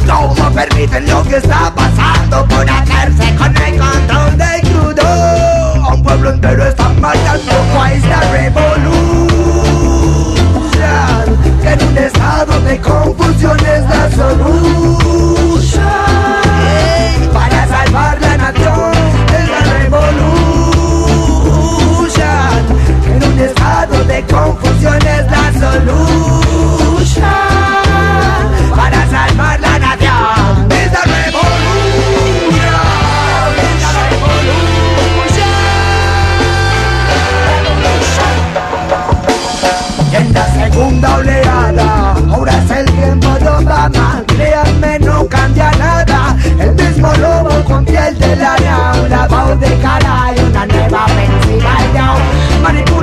[0.06, 5.02] ¿cómo permiten lo que está pasando por hacerse con el control del crudo?
[5.84, 9.32] A un pueblo entero están matando, ¿cuál es la revolución?
[11.64, 15.82] En un estado de confusión es la solución.
[17.32, 18.92] Para salvar la nación
[19.38, 20.32] es la revolución.
[23.06, 26.11] En un estado de confusión es la solución.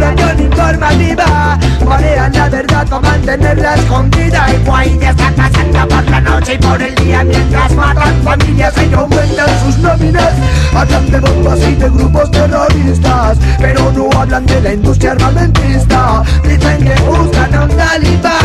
[0.10, 1.60] información informativa.
[1.86, 4.48] Manean la verdad para mantenerla escondida.
[4.54, 8.74] Y guay ya está pasando por la noche y por el día Mientras matan familias.
[8.78, 10.34] Y aumentan sus nóminas.
[10.74, 16.24] Hablan de bombas y de grupos terroristas Pero no hablan de la industria armamentista.
[16.44, 18.39] Dicen que buscan a un talibán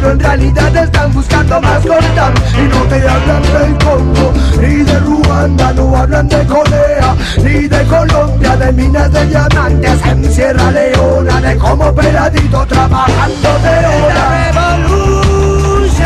[0.00, 2.32] pero en realidad están buscando más coltán.
[2.58, 7.84] Y no te hablan del Congo, ni de Ruanda, no hablan de Corea, ni de
[7.84, 14.52] Colombia, de minas de diamantes en Sierra Leona, de cómo peladito trabajando de hora.
[14.52, 16.00] Revolution,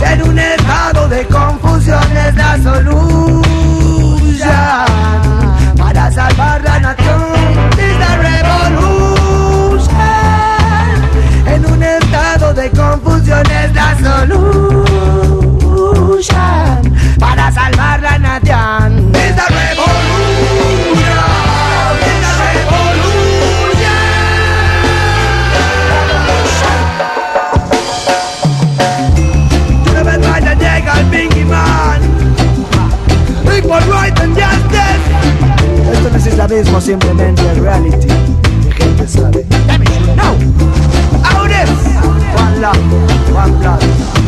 [0.00, 3.30] en un estado de confusión es la solución
[5.76, 6.69] para salvar la
[13.38, 15.20] es la solución
[17.18, 19.12] para salvar la nación.
[19.14, 19.44] Es la
[34.34, 35.00] justice.
[35.92, 38.06] Esto no es islamismo, simplemente es reality.
[38.64, 39.46] Mi gente sabe.
[40.16, 40.36] No.
[41.24, 41.70] Ahora es
[42.36, 44.19] One love, one.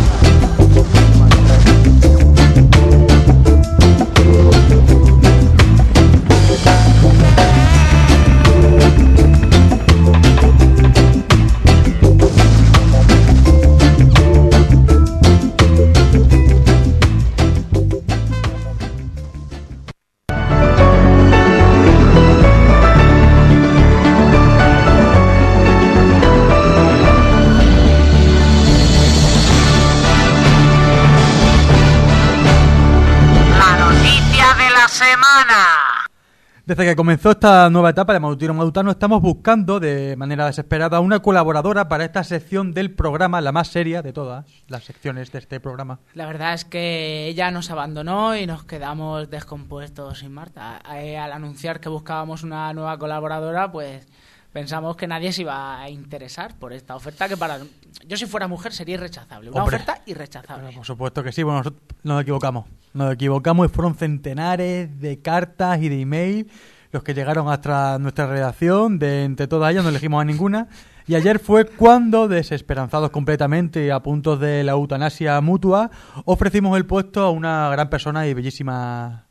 [36.72, 41.20] Desde que comenzó esta nueva etapa de Matutino Madutano estamos buscando de manera desesperada una
[41.20, 45.60] colaboradora para esta sección del programa, la más seria de todas las secciones de este
[45.60, 45.98] programa.
[46.14, 50.80] La verdad es que ella nos abandonó y nos quedamos descompuestos sin Marta.
[50.94, 54.06] Eh, al anunciar que buscábamos una nueva colaboradora, pues
[54.52, 57.58] pensamos que nadie se iba a interesar por esta oferta que para
[58.06, 59.50] yo si fuera mujer sería irrechazable.
[59.50, 59.76] Una Hombre.
[59.76, 60.72] oferta irrechazable.
[60.72, 62.66] Por supuesto que sí, bueno, nosotros nos equivocamos.
[62.92, 66.50] Nos equivocamos y fueron centenares de cartas y de email
[66.90, 68.98] los que llegaron hasta nuestra redacción.
[68.98, 70.68] De entre todas ellas no elegimos a ninguna.
[71.06, 75.90] Y ayer fue cuando, desesperanzados completamente a punto de la eutanasia mutua,
[76.24, 79.26] ofrecimos el puesto a una gran persona y bellísima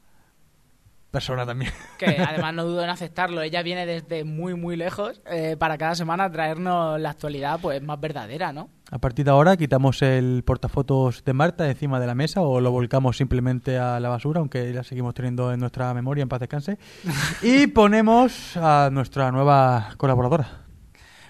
[1.12, 1.72] persona también.
[1.98, 3.42] Que además no dudo en aceptarlo.
[3.42, 8.00] Ella viene desde muy, muy lejos eh, para cada semana traernos la actualidad pues más
[8.00, 8.70] verdadera, ¿no?
[8.90, 12.72] A partir de ahora quitamos el portafotos de Marta encima de la mesa o lo
[12.72, 16.80] volcamos simplemente a la basura, aunque la seguimos teniendo en nuestra memoria en paz descanse.
[17.44, 20.62] y ponemos a nuestra nueva colaboradora.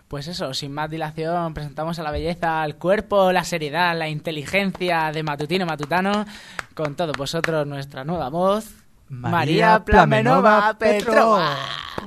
[0.08, 5.10] Pues eso, sin más dilación, presentamos a la belleza, al cuerpo, la seriedad, la inteligencia
[5.14, 6.26] de Matutino Matutano.
[6.74, 8.81] Con todos vosotros, nuestra nueva voz,
[9.12, 11.56] María, Plamenova Petrova.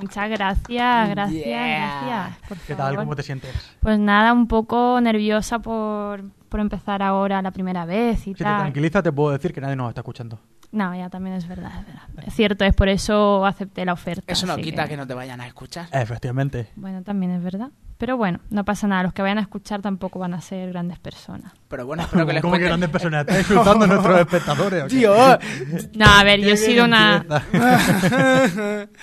[0.01, 2.01] Muchas gracias, gracias, Yeah.
[2.03, 2.49] gracias.
[2.49, 2.97] por ¿Qué tal?
[2.97, 3.55] ¿Cómo te sientes?
[3.81, 8.45] Pues nada, un poco nerviosa por, por empezar ahora la primera vez y Si te
[8.45, 8.61] tal.
[8.61, 10.39] tranquiliza, te puedo decir que nadie nos está escuchando.
[10.71, 12.03] No, ya también es verdad, es verdad.
[12.29, 14.23] Es cierto, es por eso acepté la oferta.
[14.33, 15.89] Eso no quita que- que no te vayan a escuchar.
[15.91, 16.69] Efectivamente.
[16.77, 17.71] Bueno, también es verdad.
[17.99, 19.03] Pero bueno, no pasa nada.
[19.03, 21.53] Los que vayan a escuchar tampoco van a ser grandes personas.
[21.67, 23.23] Pero bueno, espero que les ¿Cómo que grandes personas?
[23.23, 24.89] ¿Estás insultando a nuestros espectadores?
[24.93, 25.39] Dios.
[25.97, 27.25] No, a ver, yo he sido una...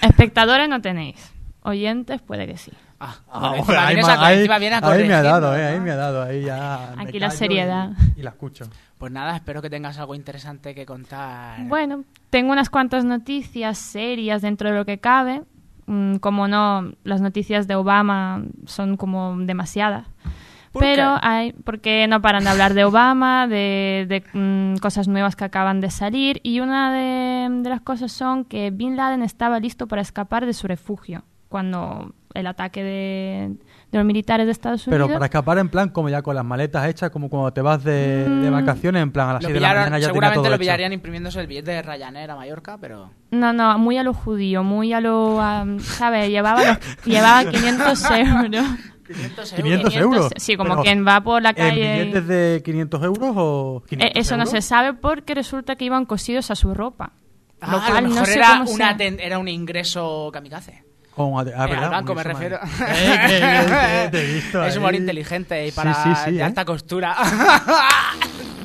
[0.02, 1.18] Espectadores no tenéis.
[1.64, 2.72] Oyentes puede que sí.
[3.04, 5.96] Ah, Ah, ahí, vienes ma- a- ahí- ahí me ha dado, eh, ahí me ha
[5.96, 6.94] dado, ahí ya.
[6.96, 7.90] me Aquí la seriedad.
[8.16, 8.66] Y, y la escucho.
[9.00, 11.64] Pues nada, espero que tengas algo interesante que contar.
[11.64, 15.42] Bueno, tengo unas cuantas noticias serias dentro de lo que cabe.
[15.88, 20.06] Mm, como no, las noticias de Obama son como demasiadas.
[20.72, 21.28] ¿Por Pero qué?
[21.28, 25.82] hay, porque no paran de hablar de Obama, de, de, mm, cosas nuevas que acaban
[25.82, 26.40] de salir.
[26.44, 30.54] Y una de, de las cosas son que Bin Laden estaba listo para escapar de
[30.54, 33.52] su refugio cuando el ataque de,
[33.92, 35.06] de los militares de Estados Unidos.
[35.06, 37.84] Pero para escapar en plan, como ya con las maletas hechas, como cuando te vas
[37.84, 38.54] de, de Mm.
[38.54, 40.60] vacaciones, en plan a las Lo 6 de la mañana ya seguramente todo lo hecho.
[40.62, 43.12] pillarían imprimiéndose el billete de Ryanair a Mallorca, pero...
[43.32, 46.30] No, no, muy a lo judío, muy a lo, am, ¿sabes?
[46.30, 48.66] Llevaba, los- llevaba 500 euros.
[49.08, 50.30] 500 500 euros.
[50.38, 52.00] Sí, como Pero, quien va por la ¿En calle.
[52.00, 56.06] billetes de 500 euros o 500 Eh, eso no se sabe porque resulta que iban
[56.06, 57.12] cosidos a su ropa.
[57.60, 60.86] Ah, lo a cual no sé era, cómo una ten- era un ingreso kamikaze.
[61.16, 62.60] Con ah, Eh, me refiero.
[62.88, 64.08] eh.
[64.12, 64.78] Te visto es ahí.
[64.80, 66.44] humor inteligente y para sí, sí, de ¿eh?
[66.44, 67.16] alta costura.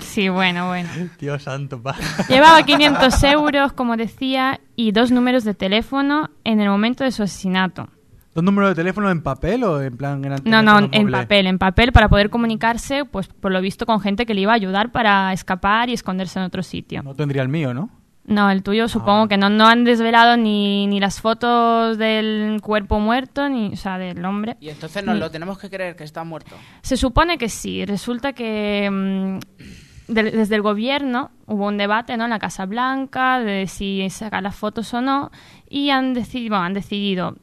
[0.01, 0.89] Sí, bueno, bueno.
[1.21, 1.95] Dios santo, pa.
[2.27, 7.23] Llevaba 500 euros, como decía, y dos números de teléfono en el momento de su
[7.23, 7.91] asesinato.
[8.35, 11.59] ¿Dos números de teléfono en papel o en plan eran No, no, en papel, en
[11.59, 14.91] papel, para poder comunicarse, pues por lo visto con gente que le iba a ayudar
[14.91, 17.03] para escapar y esconderse en otro sitio.
[17.03, 17.91] No tendría el mío, ¿no?
[18.27, 22.99] No, el tuyo supongo que no, no han desvelado ni, ni las fotos del cuerpo
[22.99, 24.57] muerto, ni, o sea, del hombre.
[24.61, 26.57] Y entonces nos Ni- lo tenemos que creer que está muerto.
[26.83, 27.85] Se supone que sí.
[27.85, 32.25] Resulta que mm, de- desde el gobierno hubo un debate ¿no?
[32.25, 35.31] en la Casa Blanca de si sacar las fotos o no
[35.69, 37.37] y han decidido, han decidido,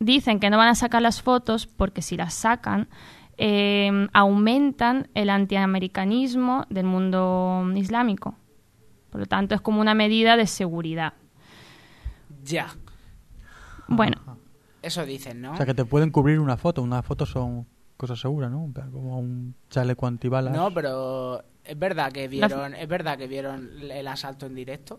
[0.00, 2.88] dicen que no van a sacar las fotos porque si las sacan
[3.36, 8.36] eh, aumentan el antiamericanismo del mundo islámico.
[9.14, 11.12] Por lo tanto, es como una medida de seguridad.
[12.42, 12.74] Ya.
[13.86, 14.16] Bueno,
[14.82, 15.52] Eso dicen, ¿no?
[15.52, 16.82] O sea, que te pueden cubrir una foto.
[16.82, 17.64] Unas fotos son
[17.96, 18.68] cosas seguras, ¿no?
[18.90, 20.52] Como un chaleco antibalas.
[20.52, 24.98] No, pero es verdad que vieron, es verdad que vieron el asalto en directo.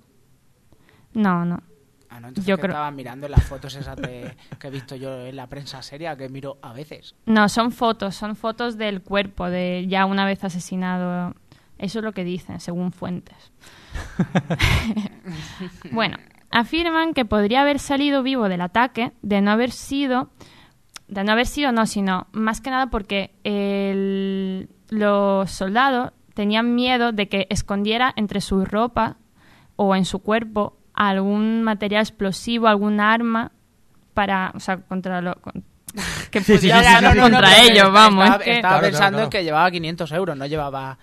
[1.14, 1.62] no, no.
[2.10, 4.96] Ah, no, entonces Yo que creo- estaban mirando las fotos esas de- que he visto
[4.96, 7.16] yo en la prensa seria, que miro a veces.
[7.26, 11.36] No, son fotos, son fotos del cuerpo de ya una vez asesinado.
[11.78, 13.36] Eso es lo que dicen, según fuentes.
[15.92, 16.18] bueno,
[16.52, 20.30] afirman que podría haber salido vivo del ataque de no haber sido,
[21.08, 27.12] de no haber sido no, sino más que nada porque el- los soldados tenían miedo
[27.12, 29.18] de que escondiera entre su ropa
[29.76, 33.52] o en su cuerpo algún material explosivo, algún arma
[34.14, 35.64] para, o sea, contra lo con-
[36.32, 38.24] que Sí, pudiera sí, sí, usar sí, sí, contra sí, sí, ellos, vamos.
[38.26, 40.98] Estaba, es que- estaba pensando en que llevaba 500 euros, no llevaba,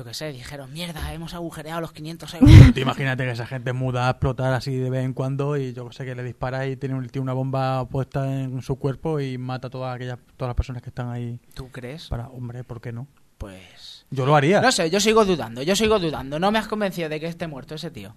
[0.00, 2.50] yo qué sé, dijeron, mierda, hemos agujereado los 500 euros.
[2.74, 6.06] Imagínate que esa gente muda a explotar así de vez en cuando y yo sé
[6.06, 9.70] que le dispara y tiene, tiene una bomba puesta en su cuerpo y mata a
[9.70, 11.38] todas aquellas todas las personas que están ahí.
[11.52, 12.08] ¿Tú crees?
[12.08, 13.08] Para, hombre, ¿por qué no?
[13.36, 14.06] Pues...
[14.08, 14.62] Yo lo haría.
[14.62, 16.38] No sé, yo sigo dudando, yo sigo dudando.
[16.38, 18.14] No me has convencido de que esté muerto ese tío.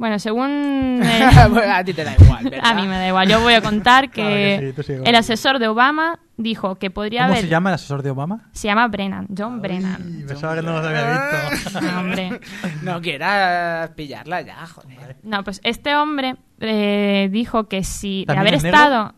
[0.00, 1.02] Bueno, según...
[1.04, 2.60] a ti te da igual, ¿verdad?
[2.64, 3.28] a mí me da igual.
[3.28, 5.18] Yo voy a contar que, Claro que sí, el eso.
[5.18, 7.42] asesor de Obama dijo que podría ¿Cómo haber...
[7.44, 8.48] se llama el asesor de Obama?
[8.52, 10.24] Se llama Brennan, John Brennan.
[10.26, 11.80] Pensaba que no los había visto.
[11.82, 12.40] No, hombre.
[12.82, 15.16] No quieras pillarla ya, joder.
[15.22, 18.78] No, pues este hombre eh, dijo que si de ¿También haber es negro?
[18.78, 19.14] estado...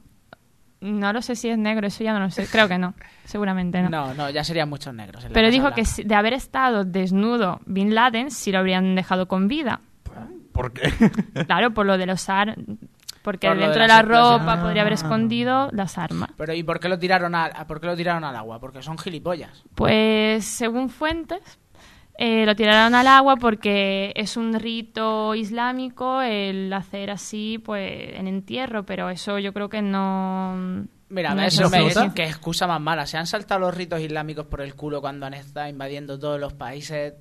[0.80, 2.48] No lo sé si es negro, eso ya no lo sé.
[2.50, 3.88] Creo que no, seguramente no.
[3.88, 5.24] No, no, ya serían muchos negros.
[5.32, 5.76] Pero dijo Blanca.
[5.76, 9.78] que si- de haber estado desnudo Bin Laden, si lo habrían dejado con vida.
[10.52, 10.92] ¿Por qué?
[11.46, 12.56] Claro, por lo de los ar...
[13.22, 14.96] Porque Por dentro de la ropa podría haber Ah.
[14.96, 16.30] escondido las armas.
[16.36, 18.58] Pero ¿y por qué lo tiraron al, por qué lo tiraron al agua?
[18.58, 19.62] Porque son gilipollas.
[19.76, 21.40] Pues según fuentes,
[22.18, 28.26] eh, lo tiraron al agua porque es un rito islámico el hacer así, pues en
[28.26, 30.84] entierro, pero eso yo creo que no.
[31.08, 32.10] Mira, no es eso me así.
[32.16, 33.06] qué excusa más mala.
[33.06, 36.54] Se han saltado los ritos islámicos por el culo cuando han estado invadiendo todos los
[36.54, 37.14] países.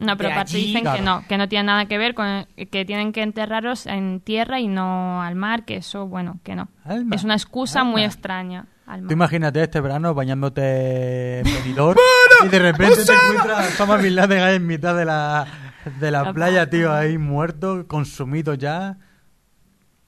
[0.00, 0.66] No, pero aparte allí.
[0.66, 0.96] dicen Claro.
[0.98, 4.58] que no, que no tiene nada que ver con que tienen que enterrarlos en tierra
[4.60, 6.68] y no al mar, que eso, bueno, que no.
[6.84, 8.12] Alma, es una excusa muy alma.
[8.12, 8.66] extraña.
[8.86, 9.08] Al mar.
[9.08, 11.98] Tú imagínate este verano bañándote en Benidorm
[12.44, 15.46] y de repente te encuentras a Osama Bin Laden ahí en mitad de la,
[16.00, 18.96] de la La playa, tío, ahí muerto, consumido ya.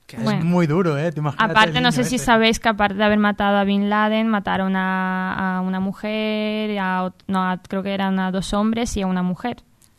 [0.09, 0.45] Es Bueno.
[0.45, 1.11] muy duro, ¿eh?
[1.11, 4.77] Te Aparte, no sé si sabéis que aparte de haber matado a Bin Laden, mataron
[4.77, 9.07] a, a una mujer, a, no, a- creo que eran a dos hombres y a
[9.09, 9.57] una mujer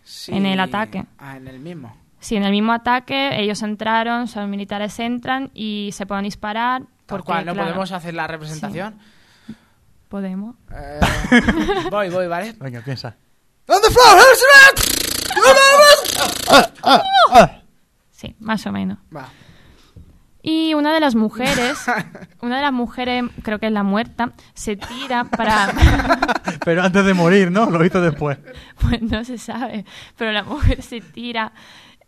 [0.07, 0.33] Sí.
[0.33, 1.05] en el ataque.
[1.17, 1.93] Ah, en el mismo.
[2.19, 6.23] Sí, en el mismo ataque ellos entraron, o sea, los militares entran y se pueden
[6.23, 6.83] disparar.
[7.05, 8.97] Porque, cual, ¿no claro, podemos hacer la representación?
[10.07, 10.55] Podemos.
[10.71, 10.99] Eh,
[11.91, 12.53] voy, voy, ¿vale?
[12.59, 13.15] Venga, piensa.
[13.67, 14.17] On the floor,
[18.11, 18.97] Sí, más o menos.
[19.15, 19.29] Va.
[20.49, 21.77] Y una de las mujeres,
[22.41, 25.73] una de las mujeres, creo que es la muerta, se tira para...
[26.63, 27.69] Pero antes de morir, ¿no?
[27.69, 28.37] Lo hizo después.
[28.79, 29.83] Pues no se sabe.
[30.15, 31.51] Pero la mujer se tira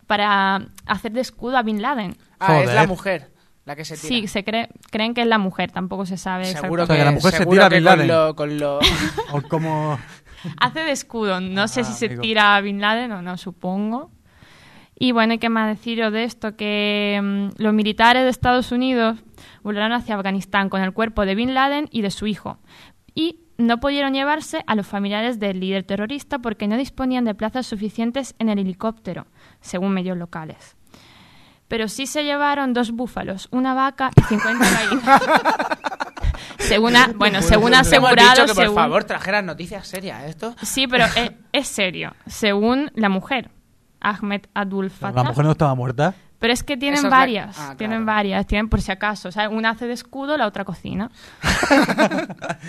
[0.07, 2.15] para hacer de escudo a Bin Laden.
[2.39, 3.29] Ah, es la mujer
[3.65, 4.07] la que se tira.
[4.07, 6.45] Sí, se cree, creen que es la mujer, tampoco se sabe.
[6.45, 8.07] Seguro O sea, que la mujer se tira a que Bin con Laden.
[8.07, 8.79] lo, con lo...
[9.33, 9.99] O como...
[10.61, 14.11] Hace de escudo, no sé Ah, si se tira a Bin Laden o no, supongo.
[15.01, 16.55] Y bueno, ¿y qué más deciros de esto?
[16.57, 19.17] Que mm, los militares de Estados Unidos
[19.63, 22.59] volaron hacia Afganistán con el cuerpo de Bin Laden y de su hijo.
[23.15, 27.65] Y no pudieron llevarse a los familiares del líder terrorista porque no disponían de plazas
[27.65, 29.25] suficientes en el helicóptero,
[29.61, 30.75] según medios locales.
[31.69, 35.21] Pero sí se llevaron dos búfalos, una vaca y 50 gallinas.
[36.57, 40.55] según bueno, según ha Hemos dicho asegurado, que por según- favor trajeran noticias serias esto.
[40.61, 42.13] Sí, pero es, es serio.
[42.27, 43.49] Según la mujer,
[44.01, 45.23] Ahmed Abdul Fattah.
[45.23, 46.13] La mujer no estaba muerta.
[46.39, 47.59] Pero es que tienen la- varias.
[47.59, 48.17] Ah, Tienen claro.
[48.17, 48.47] varias.
[48.47, 49.27] Tienen por si acaso.
[49.27, 51.11] O sea, una hace de escudo, la otra cocina.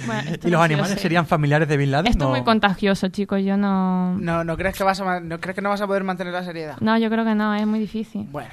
[0.06, 0.98] Bueno, ¿Y no los animales sé.
[1.00, 2.10] serían familiares de Bin Laden?
[2.10, 2.34] Esto No.
[2.34, 3.42] es muy contagioso, chicos.
[3.44, 4.16] Yo no.
[4.18, 6.44] No, ¿no crees que vas a no crees que no vas a poder mantener la
[6.44, 6.76] seriedad?
[6.80, 7.54] No, yo creo que no.
[7.54, 8.26] Es muy difícil.
[8.30, 8.50] Bueno,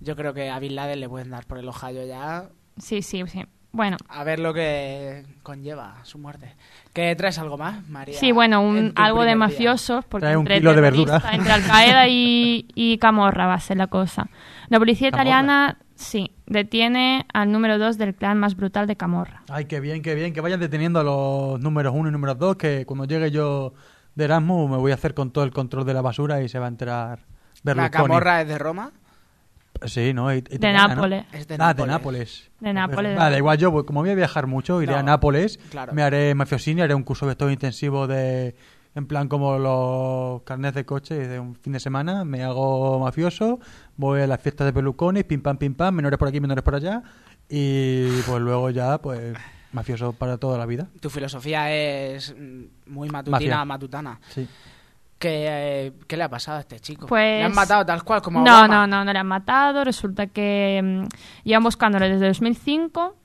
[0.00, 2.48] yo creo que a Bin Laden le pueden dar por el ojallo ya.
[2.78, 3.44] Sí, sí, sí.
[3.70, 6.54] Bueno, A ver lo que conlleva su muerte.
[6.94, 8.18] ¿Que traes algo más, María?
[8.18, 11.36] sí, bueno, un, algo de mafiosos, porque Trae un entre, kilo de terroristas, verdura.
[11.36, 14.28] entre Al-Qaeda y, y Camorra va a ser la cosa.
[14.68, 15.22] La policía Camorra.
[15.30, 19.42] italiana, sí, detiene al número dos del clan más brutal de Camorra.
[19.50, 20.32] Ay, qué bien, qué bien.
[20.32, 22.56] Que vayan deteniendo a los números uno y números dos.
[22.56, 23.74] Que cuando llegue yo
[24.14, 26.58] de Erasmus me voy a hacer con todo el control de la basura y se
[26.58, 27.20] va a enterar
[27.62, 27.90] ¿La Berlusconi.
[28.08, 28.92] camorra es de Roma?
[29.86, 30.28] Sí, ¿no?
[30.28, 30.72] De ¿no?
[30.88, 31.24] Nápoles.
[31.32, 31.76] Es de Ah, Nápoles.
[31.78, 32.50] de Nápoles.
[32.60, 33.18] De Nápoles.
[33.18, 35.92] Ah, da igual, yo voy- como voy a viajar mucho, iré No, a Nápoles, claro.
[35.92, 38.56] me haré mafiosini, haré un curso de todo intensivo de,
[38.94, 43.60] en plan como los carnets de coche de un fin de semana, me hago mafioso,
[43.96, 46.74] voy a las fiestas de Pelucones, pim pam, pim pam, menores por aquí, menores por
[46.74, 47.02] allá,
[47.48, 49.36] y pues luego ya, pues,
[49.72, 50.88] mafioso para toda la vida.
[51.00, 52.34] Tu filosofía es
[52.86, 53.64] muy matutina, Mafia.
[53.64, 54.20] matutana.
[54.30, 54.48] Sí.
[55.18, 57.06] ¿Qué, eh, ¿Qué le ha pasado a este chico?
[57.06, 58.68] Pues- ¿Le han matado tal cual como No, Obama?
[58.68, 59.82] no, no, no le han matado.
[59.84, 61.06] Resulta que mm,
[61.44, 63.16] llevan buscándole desde 2005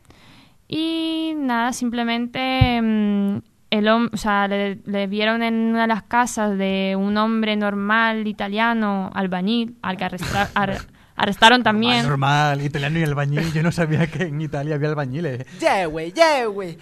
[0.67, 3.37] y nada, simplemente mm,
[3.69, 8.27] el o sea, le, le vieron en una de las casas de un hombre normal
[8.27, 10.03] italiano, albañil, al que
[10.55, 10.77] ar-
[11.15, 12.07] arrestaron también.
[12.07, 15.45] Normal, italiano y albañil, yo no sabía que en Italia había albañiles.
[15.59, 16.77] Yeah, güey, yeah, güey.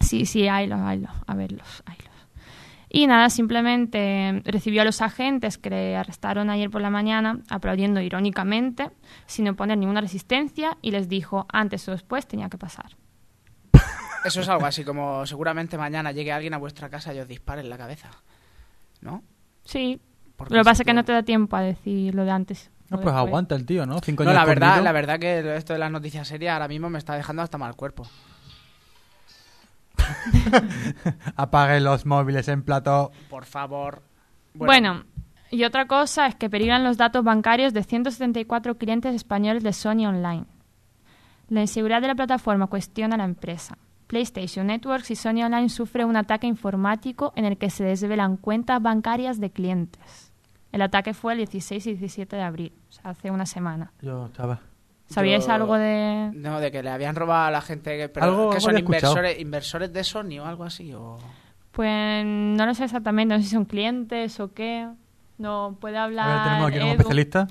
[0.00, 2.13] Sí, sí, haylos, haylos, a verlos, haylos.
[2.96, 8.00] Y nada, simplemente recibió a los agentes que le arrestaron ayer por la mañana, aplaudiendo
[8.00, 8.88] irónicamente,
[9.26, 12.96] sin oponer ninguna resistencia, y les dijo, antes o después tenía que pasar.
[14.24, 17.62] Eso es algo así como seguramente mañana llegue alguien a vuestra casa y os dispare
[17.62, 18.10] en la cabeza.
[19.00, 19.24] ¿No?
[19.64, 20.00] Sí,
[20.36, 22.70] Porque lo que pasa es que no te da tiempo a decir lo de antes.
[22.90, 23.98] No, pues aguanta el tío, ¿no?
[23.98, 26.90] Cinco No, años la verdad, la verdad que esto de las noticias serias ahora mismo
[26.90, 28.06] me está dejando hasta mal cuerpo.
[31.36, 33.12] Apague los móviles en plato.
[33.30, 34.02] Por favor.
[34.54, 35.04] Bueno.
[35.50, 40.06] y otra cosa es que peligran los datos bancarios de 174 clientes españoles de Sony
[40.06, 40.46] Online.
[41.48, 43.76] La inseguridad de la plataforma cuestiona a la empresa.
[44.06, 48.80] PlayStation Networks y Sony Online sufren un ataque informático en el que se desvelan cuentas
[48.80, 50.32] bancarias de clientes.
[50.72, 53.92] El ataque fue el 16 y 17 de abril, o sea, hace una semana.
[54.02, 54.60] Yo estaba.
[55.08, 56.30] ¿Sabíais Yo- algo de...?
[56.34, 58.70] No, de que le habían robado a la gente que, pero Algo- que algo son
[58.70, 59.12] había escuchado.
[59.12, 60.92] inversores, inversores de Sony o algo así.
[60.94, 61.18] O...
[61.72, 64.88] Pues no lo sé exactamente, no sé si son clientes o qué.
[65.38, 66.28] No puede A hablar.
[66.36, 66.90] ver, tenemos aquí un Edu.
[66.92, 67.48] especialista.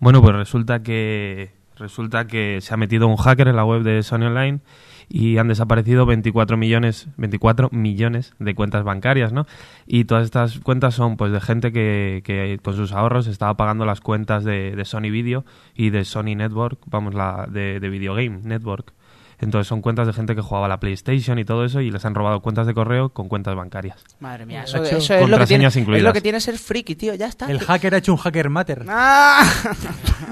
[0.00, 4.02] Bueno, pues resulta que resulta que se ha metido un hacker en la web de
[4.02, 4.60] Sony Online
[5.08, 9.46] y han desaparecido 24 millones 24 millones de cuentas bancarias, ¿no?
[9.86, 13.84] Y todas estas cuentas son pues de gente que, que con sus ahorros estaba pagando
[13.84, 15.44] las cuentas de, de Sony Video
[15.74, 18.92] y de Sony Network, vamos la de, de Video Game Network.
[19.40, 22.04] Entonces son cuentas de gente que jugaba a la PlayStation y todo eso y les
[22.04, 24.02] han robado cuentas de correo con cuentas bancarias.
[24.18, 26.04] Madre mía, eso, hecho eso es, lo que tiene, contraseñas es incluidas.
[26.04, 27.46] lo que tiene ser friki, tío, ya está.
[27.50, 28.84] El hacker ha hecho un hacker matter.
[28.88, 29.44] ¡Ah!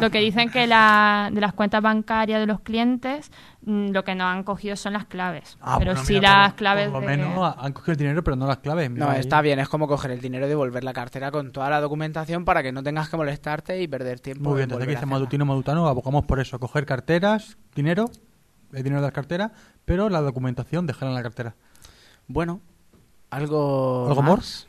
[0.01, 3.31] Lo que dicen que la, de las cuentas bancarias de los clientes,
[3.63, 5.57] mm, lo que no han cogido son las claves.
[5.61, 7.17] Ah, pero bueno, sí mira, las por- claves Por lo de...
[7.17, 8.91] menos han cogido el dinero, pero no las claves.
[8.91, 9.21] No, ahí.
[9.21, 12.45] está bien, es como coger el dinero y devolver la cartera con toda la documentación
[12.45, 14.51] para que no tengas que molestarte y perder tiempo.
[14.51, 15.07] Muy bien, en desde aquí volver a dice.
[15.07, 18.11] Madutino Madutano, abogamos por eso, coger carteras, dinero,
[18.73, 19.53] el dinero de las carteras,
[19.85, 21.55] pero la documentación dejarla en la cartera.
[22.29, 22.61] Bueno,
[23.31, 24.07] algo.
[24.09, 24.69] ¿Algo más?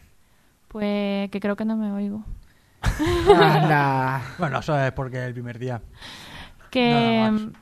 [0.67, 2.23] Pues que creo que no me oigo.
[2.81, 4.21] Anda.
[4.37, 5.81] Bueno, eso es porque es el primer día.
[6.69, 7.53] Que Nada mm,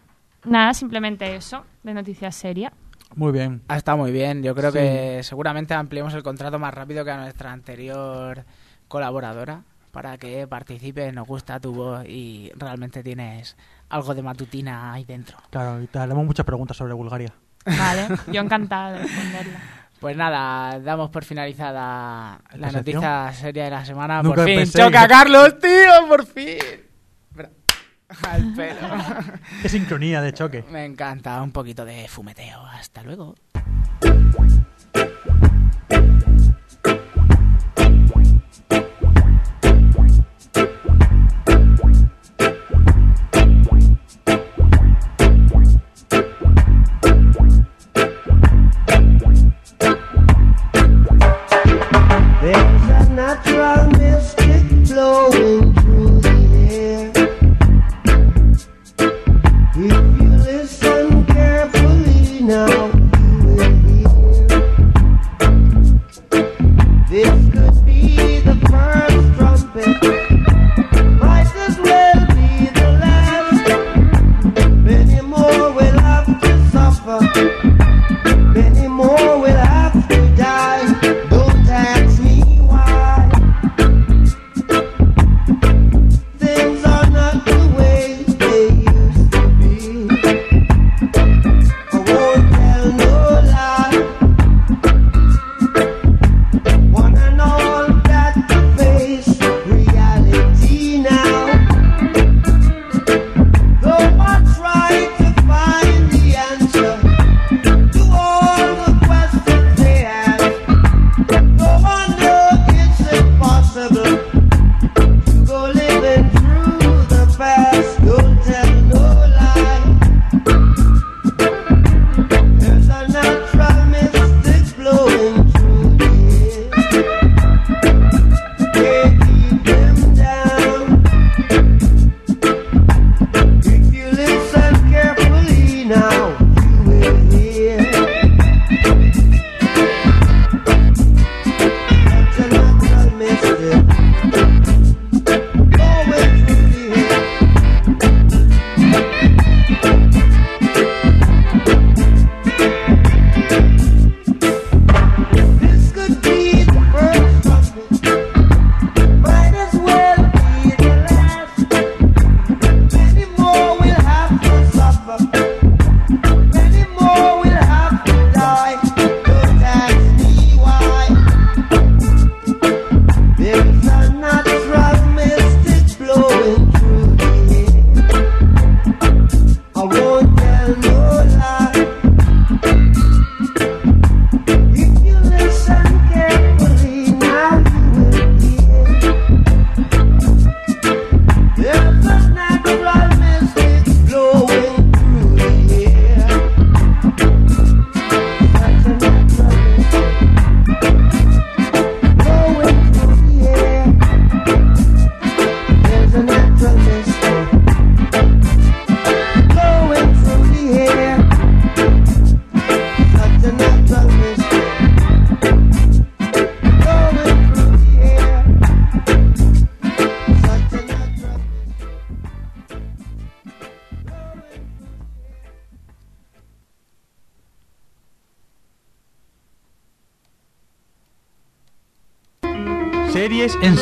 [0.45, 2.73] nada, simplemente eso, de noticias serias.
[3.15, 3.61] Muy bien.
[3.67, 4.43] Ha estado muy bien.
[4.43, 4.77] Yo creo Sí.
[4.79, 8.43] que seguramente ampliemos el contrato más rápido que a nuestra anterior
[8.87, 9.63] colaboradora
[9.95, 11.09] para que participe.
[11.13, 13.55] Nos gusta tu voz y realmente tienes
[13.87, 15.37] algo de matutina ahí dentro.
[15.49, 17.31] Claro, y te haremos muchas preguntas sobre Bulgaria.
[17.65, 19.59] Vale, yo encantada de responderla.
[20.01, 24.21] Pues nada, damos por finalizada la noticia seria de la semana.
[24.21, 26.57] Nunca por fin, pensé choca que- Carlos, tío, por fin.
[28.29, 28.87] Al pelo.
[29.61, 30.65] Qué sincronía de choque.
[30.71, 32.65] Me encanta un poquito de fumeteo.
[32.65, 33.33] Hasta luego.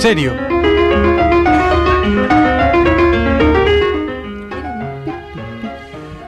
[0.04, 0.34] Serio.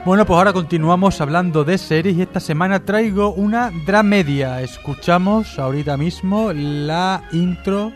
[0.06, 4.62] Bueno, pues ahora continuamos hablando de series y esta semana traigo una dramedia.
[4.62, 7.92] Escuchamos ahorita mismo la intro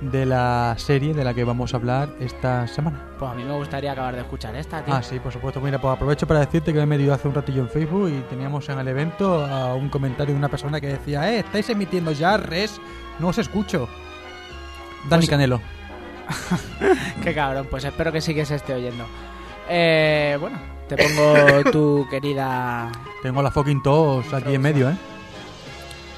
[0.00, 3.08] de la serie de la que vamos a hablar esta semana.
[3.18, 4.94] Pues a mí me gustaría acabar de escuchar esta, tío.
[4.94, 5.60] Ah, sí, por supuesto.
[5.60, 8.20] Mira, pues aprovecho para decirte que me he metido hace un ratillo en Facebook y
[8.30, 12.12] teníamos en el evento a un comentario de una persona que decía, eh, estáis emitiendo
[12.12, 12.80] ya res,
[13.18, 13.88] no os escucho.
[15.08, 15.60] Dani Pues- Canelo.
[17.22, 19.04] Qué cabrón, pues espero que sí que se esté oyendo.
[19.68, 22.90] Eh, bueno, te pongo tu querida...
[23.22, 24.96] Tengo la fucking tos aquí en medio, ¿eh?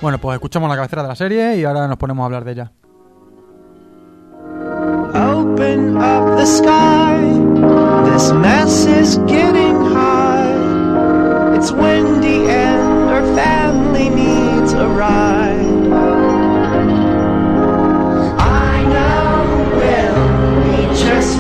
[0.00, 2.52] Bueno, pues escuchamos la cabecera de la serie y ahora nos ponemos a hablar de
[2.52, 2.72] ella.
[5.14, 7.18] Open up the sky.
[8.10, 11.56] This mess is getting high.
[11.56, 15.77] It's windy and our family needs a ride.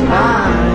[0.08, 0.67] mind.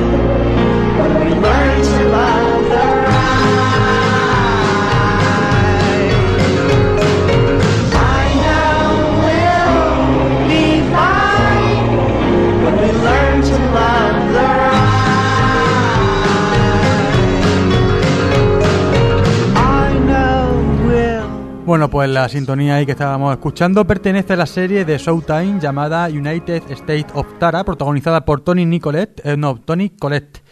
[21.74, 26.06] Bueno, pues la sintonía ahí que estábamos escuchando pertenece a la serie de Showtime llamada
[26.06, 30.44] United States of Tara, protagonizada por Tony Nicolette, eh, no, Tony Colette,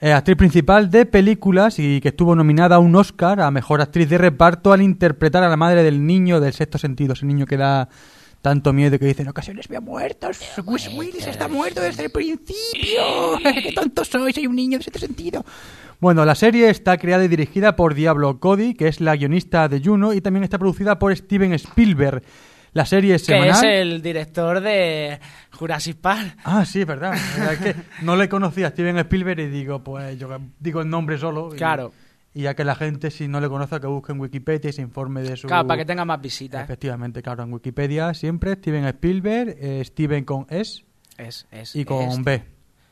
[0.00, 4.08] eh, actriz principal de películas y que estuvo nominada a un Oscar a Mejor Actriz
[4.08, 7.58] de Reparto al interpretar a la madre del niño del sexto sentido, ese niño que
[7.58, 7.90] da
[8.40, 10.30] tanto miedo que dice en ocasiones me ha muerto,
[10.64, 15.44] Willis está muerto desde el principio, qué tonto soy, soy un niño de sexto sentido.
[16.00, 19.80] Bueno, la serie está creada y dirigida por Diablo Cody, que es la guionista de
[19.84, 22.22] Juno, y también está producida por Steven Spielberg.
[22.72, 23.56] La serie es Que semanal.
[23.56, 25.18] es el director de
[25.52, 26.38] Jurassic Park.
[26.44, 27.14] Ah, sí, es verdad.
[27.52, 30.28] Es que no le conocía a Steven Spielberg y digo, pues yo
[30.58, 31.50] digo el nombre solo.
[31.52, 31.92] y- Claro.
[32.32, 34.82] Y ya que la gente, si no le conoce, que busque en Wikipedia y se
[34.82, 35.48] informe de su...
[35.48, 36.62] Claro, para que tenga más visitas.
[36.62, 40.84] Efectivamente, claro, en Wikipedia siempre Steven Spielberg, eh, Steven con S
[41.18, 42.44] Es, es, y con es- B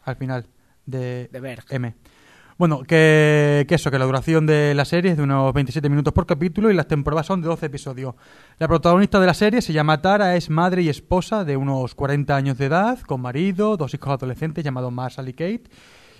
[0.02, 0.44] al final
[0.86, 1.64] de, De Berg.
[1.70, 1.94] M.
[2.58, 6.12] Bueno, que, que eso, que la duración de la serie es de unos 27 minutos
[6.12, 8.16] por capítulo y las temporadas son de 12 episodios.
[8.58, 12.34] La protagonista de la serie se llama Tara, es madre y esposa de unos 40
[12.34, 15.70] años de edad, con marido, dos hijos adolescentes llamados Marshall y Kate,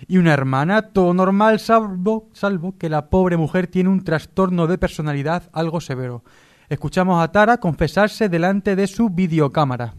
[0.07, 4.77] y una hermana, todo normal, salvo, salvo que la pobre mujer tiene un trastorno de
[4.77, 6.23] personalidad algo severo.
[6.69, 9.93] Escuchamos a Tara confesarse delante de su videocámara.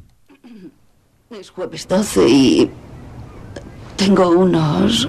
[1.28, 2.70] Es jueves 12 y
[3.96, 5.06] tengo unos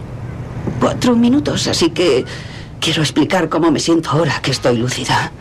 [0.79, 2.25] cuatro minutos, así que
[2.79, 5.31] quiero explicar cómo me siento ahora que estoy lúcida.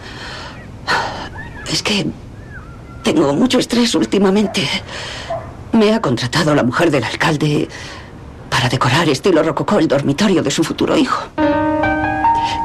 [1.70, 2.06] Es que
[3.02, 4.68] tengo mucho estrés últimamente.
[5.72, 7.68] Me ha contratado la mujer del alcalde
[8.50, 11.22] para decorar estilo rococó el dormitorio de su futuro hijo.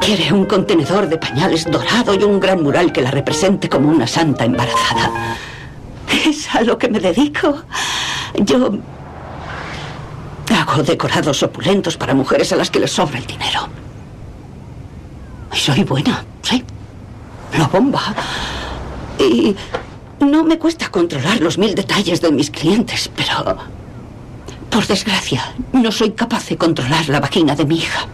[0.00, 4.06] Quiere un contenedor de pañales dorado y un gran mural que la represente como una
[4.06, 5.36] santa embarazada.
[6.26, 7.62] Es a lo que me dedico.
[8.34, 8.78] Yo
[10.54, 13.68] hago decorados opulentos para mujeres a las que les sobra el dinero.
[15.52, 16.62] Soy buena, sí.
[17.56, 18.14] La bomba.
[19.18, 19.56] Y
[20.20, 23.56] no me cuesta controlar los mil detalles de mis clientes, pero...
[24.70, 28.06] Por desgracia, no soy capaz de controlar la vagina de mi hija.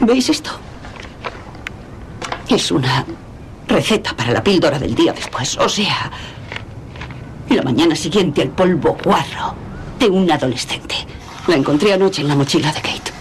[0.00, 0.50] ¿Veis esto?
[2.48, 3.04] Es una
[3.68, 5.56] receta para la píldora del día después.
[5.58, 6.10] O sea,
[7.50, 9.54] la mañana siguiente al polvo guarro
[9.98, 10.94] de un adolescente.
[11.46, 13.12] La encontré anoche en la mochila de Kate.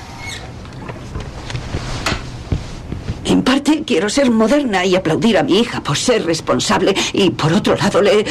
[3.25, 7.51] En parte quiero ser moderna y aplaudir a mi hija por ser responsable y por
[7.53, 8.25] otro lado le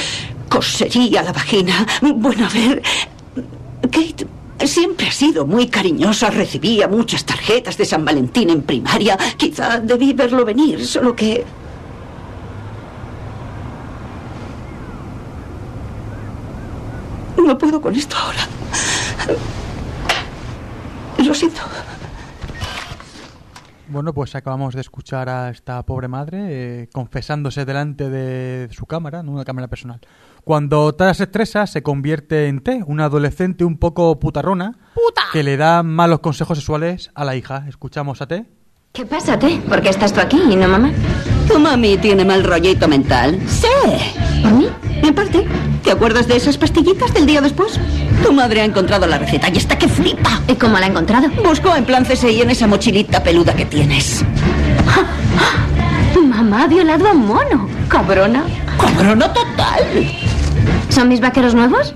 [0.48, 1.86] cosería la vagina.
[2.00, 2.82] Bueno, a ver,
[3.82, 4.26] Kate
[4.64, 9.18] siempre ha sido muy cariñosa, recibía muchas tarjetas de San Valentín en primaria.
[9.36, 11.44] Quizá debí verlo venir, solo que...
[17.80, 18.40] Con esto ahora.
[21.24, 21.60] Lo siento.
[23.88, 26.38] Bueno, pues acabamos de escuchar a esta pobre madre
[26.82, 30.00] eh, confesándose delante de su cámara, no una cámara personal.
[30.42, 34.78] Cuando Tara se estresa, se convierte en T, una adolescente un poco putarrona
[35.32, 37.66] que le da malos consejos sexuales a la hija.
[37.68, 38.46] Escuchamos a T.
[38.92, 39.60] ¿Qué pasa, T?
[39.68, 40.92] ¿Por qué estás tú aquí y no mamá?
[41.48, 43.38] Tu mami tiene mal rollito mental.
[43.46, 43.66] Sí.
[44.42, 44.68] ¿Por mí?
[45.02, 45.46] En parte.
[45.82, 47.78] ¿Te acuerdas de esas pastillitas del día después?
[48.24, 50.40] Tu madre ha encontrado la receta y está que flipa.
[50.48, 51.28] ¿Y cómo la ha encontrado?
[51.44, 54.24] Buscó en plan CSI en esa mochilita peluda que tienes.
[54.84, 57.68] Mamá, mamá ha violado a un mono.
[57.88, 58.42] Cabrona.
[58.78, 59.84] Cabrona total.
[60.88, 61.94] ¿Son mis vaqueros nuevos?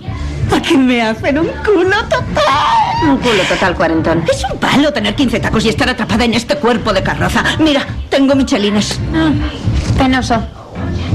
[0.55, 3.09] ¿A qué me hacen un culo total?
[3.09, 4.24] Un culo total, cuarentón.
[4.30, 7.42] Es un palo tener 15 tacos y estar atrapada en este cuerpo de carroza.
[7.59, 8.98] Mira, tengo michelines.
[9.14, 9.30] Ah,
[9.96, 10.42] penoso.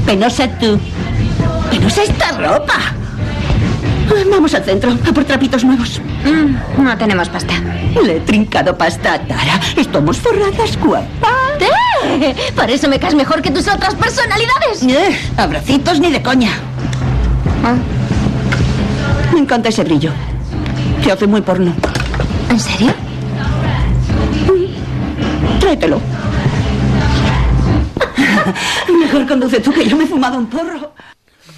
[0.04, 0.78] Penosa tú.
[1.70, 2.74] Penosa esta ropa.
[4.30, 6.00] Vamos al centro, a por trapitos nuevos.
[6.24, 7.54] Mm, no tenemos pasta.
[8.04, 9.60] Le he trincado pasta a Tara.
[9.76, 11.32] Estamos forradas, guapa.
[12.54, 14.82] Por eso me caes mejor que tus otras personalidades.
[14.82, 16.50] Eh, abracitos ni de coña.
[17.64, 17.74] Ah,
[19.36, 20.10] Me encanta ese brillo.
[21.04, 21.74] Te hace muy porno.
[22.50, 22.92] ¿En serio?
[25.60, 26.00] Tráetelo.
[29.00, 30.94] Mejor conduce tú que yo me he fumado un porro.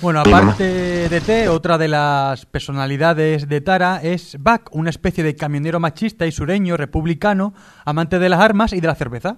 [0.00, 5.36] Bueno, aparte de T, otra de las personalidades de Tara es Buck, una especie de
[5.36, 7.54] camionero machista y sureño, republicano,
[7.84, 9.36] amante de las armas y de la cerveza.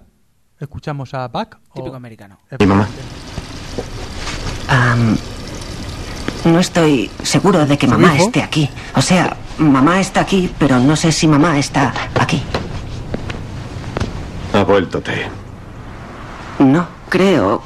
[0.59, 1.57] Escuchamos a Buck.
[1.69, 2.39] o- Típico americano.
[2.59, 2.87] Mi mamá.
[4.67, 5.15] Am,
[6.45, 8.25] no estoy seguro de que ¿Su mamá hijo?
[8.25, 8.69] esté aquí.
[8.95, 12.41] O sea, mamá está aquí, pero no sé si mamá está aquí.
[14.53, 15.27] Ha vuelto T.
[16.59, 17.63] No, creo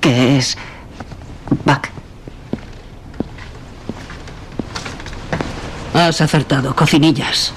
[0.00, 0.56] que es
[1.64, 1.88] Buck.
[5.94, 7.52] Has acertado, cocinillas.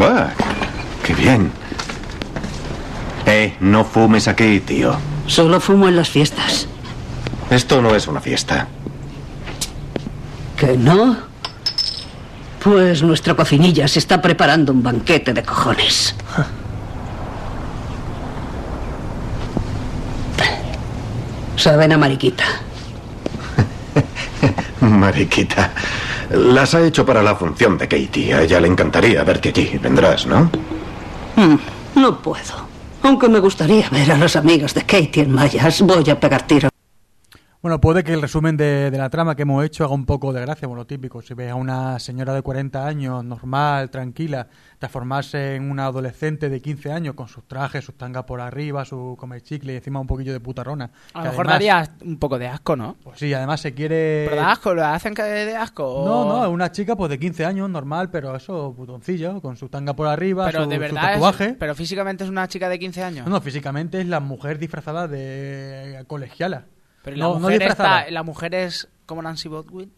[0.00, 0.30] Va,
[1.04, 1.50] qué bien.
[3.26, 4.96] Eh, no fumes aquí, tío.
[5.26, 6.68] Solo fumo en las fiestas.
[7.50, 8.68] Esto no es una fiesta.
[10.56, 11.16] ¿Que no?
[12.62, 16.14] Pues nuestro cocinilla se está preparando un banquete de cojones.
[21.56, 22.44] Saben a mariquita.
[24.80, 25.72] Mariquita.
[26.30, 28.32] Las ha hecho para la función de Katie.
[28.32, 29.78] A ella le encantaría verte allí.
[29.82, 30.50] Vendrás, ¿no?
[31.36, 32.70] Mm, no puedo.
[33.02, 36.69] Aunque me gustaría ver a los amigos de Katie en Mayas, voy a pegar tiro.
[37.62, 40.32] Bueno, puede que el resumen de, de la trama que hemos hecho haga un poco
[40.32, 41.20] de gracia, bueno, típico.
[41.20, 44.46] Si ves a una señora de 40 años, normal, tranquila,
[44.78, 49.14] transformarse en una adolescente de 15 años con sus trajes, sus tangas por arriba, su
[49.20, 50.90] comer chicle y encima un poquillo de putarrona.
[51.12, 52.96] A lo mejor además- daría un poco de asco, ¿no?
[53.04, 54.24] Pues sí, además se quiere...
[54.30, 54.72] ¿Pero da asco?
[54.72, 55.84] ¿Lo hacen que de asco?
[55.86, 59.58] o- No, no, es una chica pues de 15 años, normal, pero eso, putoncilla, con
[59.58, 61.56] su tanga por arriba, Pero su, de su verdad, es- tatuaje.
[61.58, 63.26] pero físicamente es una chica de 15 años.
[63.26, 66.64] No, no, físicamente es la mujer disfrazada de colegiala.
[67.14, 69.92] Pero la, no mujer está- la mujer es como Nancy Botwin.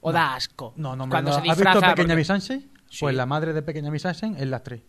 [0.00, 0.72] ¿O da asco?
[0.76, 1.42] No, no, Cuando no.
[1.42, 1.72] se ¿Has visto.
[1.80, 2.70] Pequeña porque- Miss Sunshine?
[3.00, 3.16] Pues Sí.
[3.16, 4.82] la madre de Pequeña Miss es la actriz.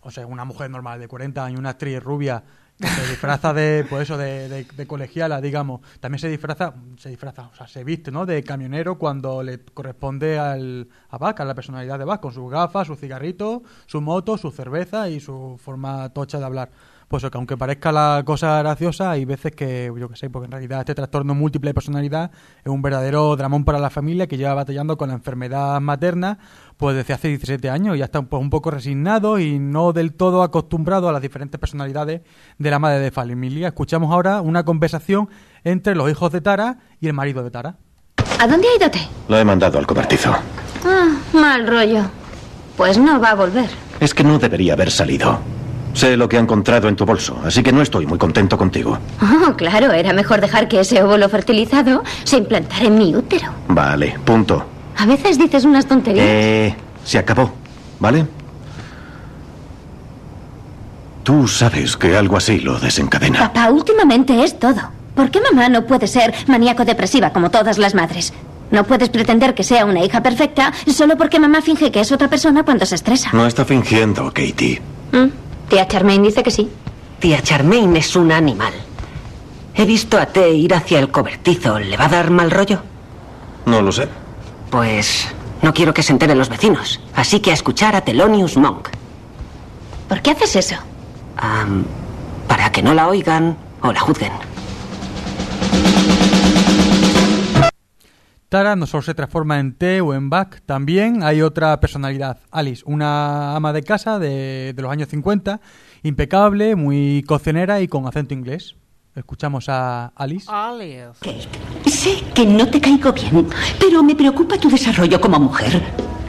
[0.00, 2.42] O sea, una mujer normal de 40 años, una actriz rubia
[2.78, 5.80] que se disfraza de, pues eso, de, de- de colegiala, digamos.
[6.00, 8.26] También se disfraza, se disfraza, o sea, se viste, ¿no?
[8.26, 12.50] De camionero cuando le corresponde al, a Bach, a la personalidad de Bach, con sus
[12.50, 16.70] gafas, su cigarrito, su moto, su cerveza y su forma tocha de hablar.
[17.08, 20.52] Pues que aunque parezca la cosa graciosa, hay veces que, yo qué sé, porque en
[20.52, 22.30] realidad este trastorno múltiple de personalidad
[22.64, 26.38] es un verdadero dramón para la familia que lleva batallando con la enfermedad materna
[26.76, 30.12] pues desde hace 17 años y ya está pues, un poco resignado y no del
[30.12, 32.22] todo acostumbrado a las diferentes personalidades
[32.58, 33.68] de la madre de familia.
[33.68, 35.28] Escuchamos ahora una conversación
[35.62, 37.76] entre los hijos de Tara y el marido de Tara.
[38.40, 38.98] ¿A dónde ha ido T?
[39.28, 40.34] Lo he mandado al cobertizo.
[40.84, 42.02] Ah, mal rollo.
[42.76, 43.70] Pues no va a volver.
[44.00, 45.38] Es que no debería haber salido.
[45.94, 48.98] Sé lo que ha encontrado en tu bolso, así que no estoy muy contento contigo.
[49.22, 53.46] Oh, claro, era mejor dejar que ese óvulo fertilizado se implantara en mi útero.
[53.68, 54.64] Vale, punto.
[54.98, 56.26] A veces dices unas tonterías.
[56.28, 56.74] Eh,
[57.04, 57.52] se acabó,
[58.00, 58.26] ¿vale?
[61.22, 63.38] Tú sabes que algo así lo desencadena.
[63.38, 64.80] Papá, últimamente es todo.
[65.14, 68.32] ¿Por qué mamá no puede ser maníaco-depresiva como todas las madres?
[68.72, 72.28] No puedes pretender que sea una hija perfecta solo porque mamá finge que es otra
[72.28, 73.30] persona cuando se estresa.
[73.32, 74.82] No está fingiendo, Katie.
[75.12, 75.43] ¿Mm?
[75.68, 76.70] Tía Charmaine dice que sí.
[77.20, 78.72] Tía Charmaine es un animal.
[79.74, 81.78] He visto a T ir hacia el cobertizo.
[81.78, 82.80] ¿Le va a dar mal rollo?
[83.66, 84.08] No lo sé.
[84.70, 85.26] Pues
[85.62, 87.00] no quiero que se enteren los vecinos.
[87.14, 88.88] Así que a escuchar a Thelonious Monk.
[90.08, 90.76] ¿Por qué haces eso?
[92.46, 94.32] Para que no la oigan o la juzguen.
[98.54, 102.84] Tara no solo se transforma en T o en Buck, también hay otra personalidad, Alice,
[102.86, 105.60] una ama de casa de, de los años 50,
[106.04, 108.76] impecable, muy cocinera y con acento inglés.
[109.16, 110.46] Escuchamos a Alice.
[111.84, 113.48] Sé que no te caigo bien,
[113.80, 115.82] pero me preocupa tu desarrollo como mujer.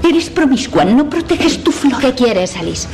[0.03, 2.01] Eres promiscua, no proteges tu flor.
[2.01, 2.87] ¿Qué quieres, Alice?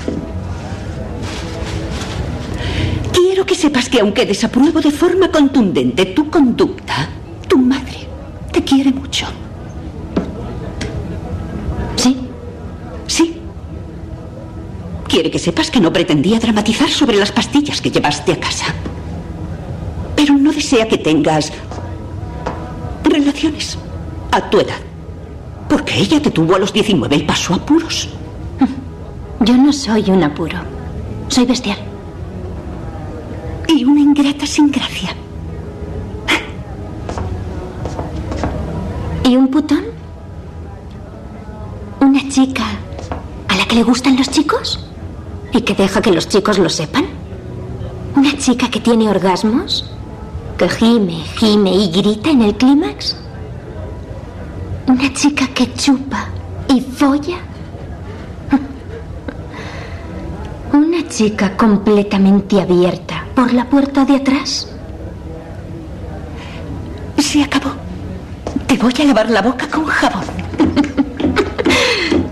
[3.13, 7.07] Quiero que sepas que aunque desapruebo de forma contundente tu conducta,
[7.47, 8.00] tu madre
[8.51, 9.27] te quiere mucho.
[11.95, 12.17] ¿Sí?
[13.07, 13.35] Sí.
[15.07, 18.73] Quiere que sepas que no pretendía dramatizar sobre las pastillas que llevaste a casa.
[20.15, 21.51] Pero no desea que tengas
[23.03, 23.77] relaciones
[24.31, 24.79] a tu edad.
[25.67, 28.09] Porque ella te tuvo a los 19 y pasó apuros.
[29.39, 30.59] Yo no soy un apuro.
[31.27, 31.77] Soy bestial.
[33.67, 35.15] Y una ingrata sin gracia.
[39.31, 39.85] ¿Y un putón?
[42.01, 42.65] ¿Una chica
[43.47, 44.77] a la que le gustan los chicos?
[45.53, 47.05] ¿Y que deja que los chicos lo sepan?
[48.13, 49.89] ¿Una chica que tiene orgasmos?
[50.57, 53.15] ¿Que gime, gime y grita en el clímax?
[54.87, 56.27] ¿Una chica que chupa
[56.67, 57.37] y folla?
[60.73, 64.67] ¿Una chica completamente abierta por la puerta de atrás?
[67.17, 67.80] Se acabó.
[68.71, 70.23] Te voy a lavar la boca con jabón.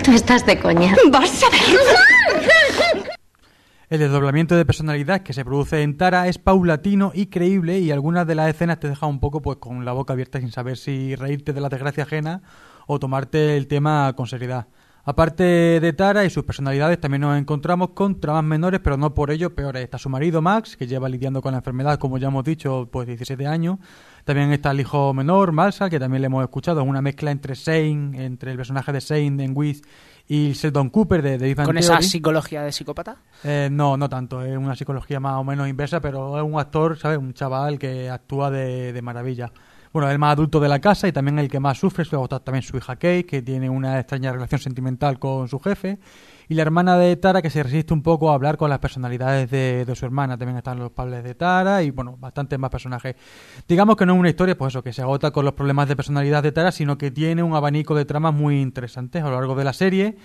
[0.01, 0.95] Tú estás de coña.
[1.11, 1.59] Vas a ver.
[3.89, 8.25] El desdoblamiento de personalidad que se produce en Tara es paulatino y creíble y algunas
[8.25, 11.13] de las escenas te dejan un poco pues con la boca abierta sin saber si
[11.13, 12.41] reírte de la desgracia ajena
[12.87, 14.67] o tomarte el tema con seriedad.
[15.10, 19.32] Aparte de Tara y sus personalidades, también nos encontramos con tramas menores, pero no por
[19.32, 19.84] ello peores.
[19.84, 23.07] Está su marido Max, que lleva lidiando con la enfermedad, como ya hemos dicho, pues
[23.07, 23.80] 17 años.
[24.24, 27.55] También está el hijo menor, Malsa, que también le hemos escuchado, es una mezcla entre
[27.55, 29.82] Shane, entre el personaje de Shane en Wiz
[30.28, 33.18] y Sheldon Cooper de, de Big Bang ¿Con esa psicología de psicópata?
[33.43, 34.43] Eh, no, no tanto.
[34.43, 37.18] Es una psicología más o menos inversa, pero es un actor, ¿sabes?
[37.18, 39.51] Un chaval que actúa de, de maravilla.
[39.91, 42.03] Bueno, el más adulto de la casa y también el que más sufre.
[42.03, 45.97] Está también su hija Kate, que tiene una extraña relación sentimental con su jefe.
[46.47, 49.49] Y la hermana de Tara, que se resiste un poco a hablar con las personalidades
[49.49, 50.37] de, de su hermana.
[50.37, 53.15] También están los padres de Tara y, bueno, bastantes más personajes.
[53.67, 55.95] Digamos que no es una historia, pues eso, que se agota con los problemas de
[55.95, 59.55] personalidad de Tara, sino que tiene un abanico de tramas muy interesantes a lo largo
[59.55, 60.17] de la serie.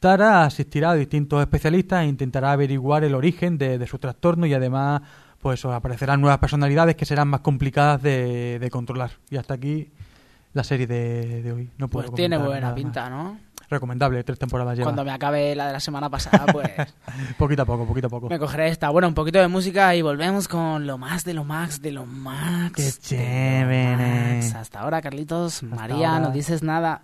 [0.00, 4.54] Tara asistirá a distintos especialistas e intentará averiguar el origen de, de su trastorno y
[4.54, 5.02] además
[5.42, 9.10] pues aparecerán nuevas personalidades que serán más complicadas de, de controlar.
[9.28, 9.90] Y hasta aquí
[10.52, 11.70] la serie de, de hoy.
[11.78, 13.10] No puedo Pues tiene buena pinta, más.
[13.10, 13.38] ¿no?
[13.68, 14.84] Recomendable, tres temporadas lleva.
[14.84, 16.68] Cuando me acabe la de la semana pasada, pues
[17.38, 18.28] poquito a poco, poquito a poco.
[18.28, 18.90] me cogeré esta.
[18.90, 22.06] Bueno, un poquito de música y volvemos con lo más de lo más de lo
[22.06, 22.70] más.
[22.72, 24.40] Qué chévere.
[24.54, 25.62] Hasta ahora, Carlitos.
[25.64, 26.28] María, ahora.
[26.28, 27.02] no dices nada.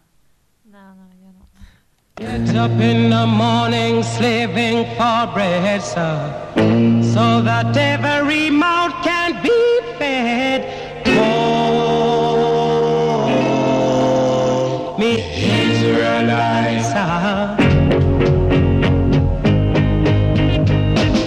[2.20, 6.34] Get up in the morning slaving for bread, sir,
[7.14, 10.64] so that every mouth can be fed.
[11.06, 11.76] Oh,
[14.98, 15.22] me
[15.62, 16.92] Israelites.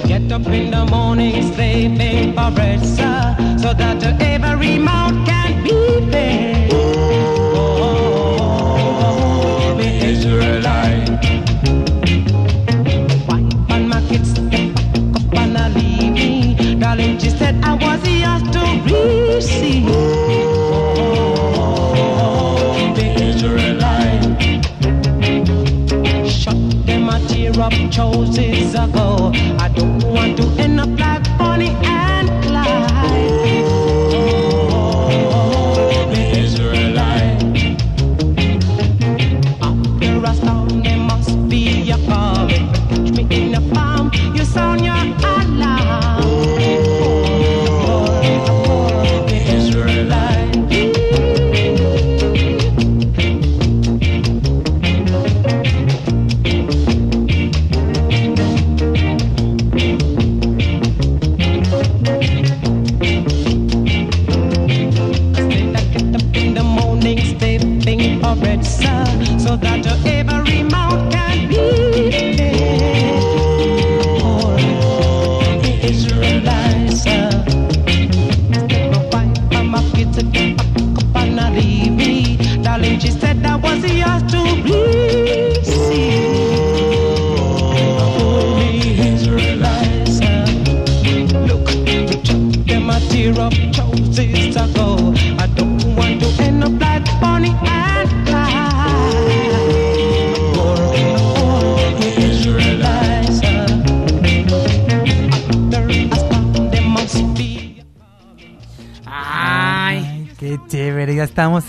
[0.10, 5.41] Get up in the morning slaving for bread, sir, so that every mouth can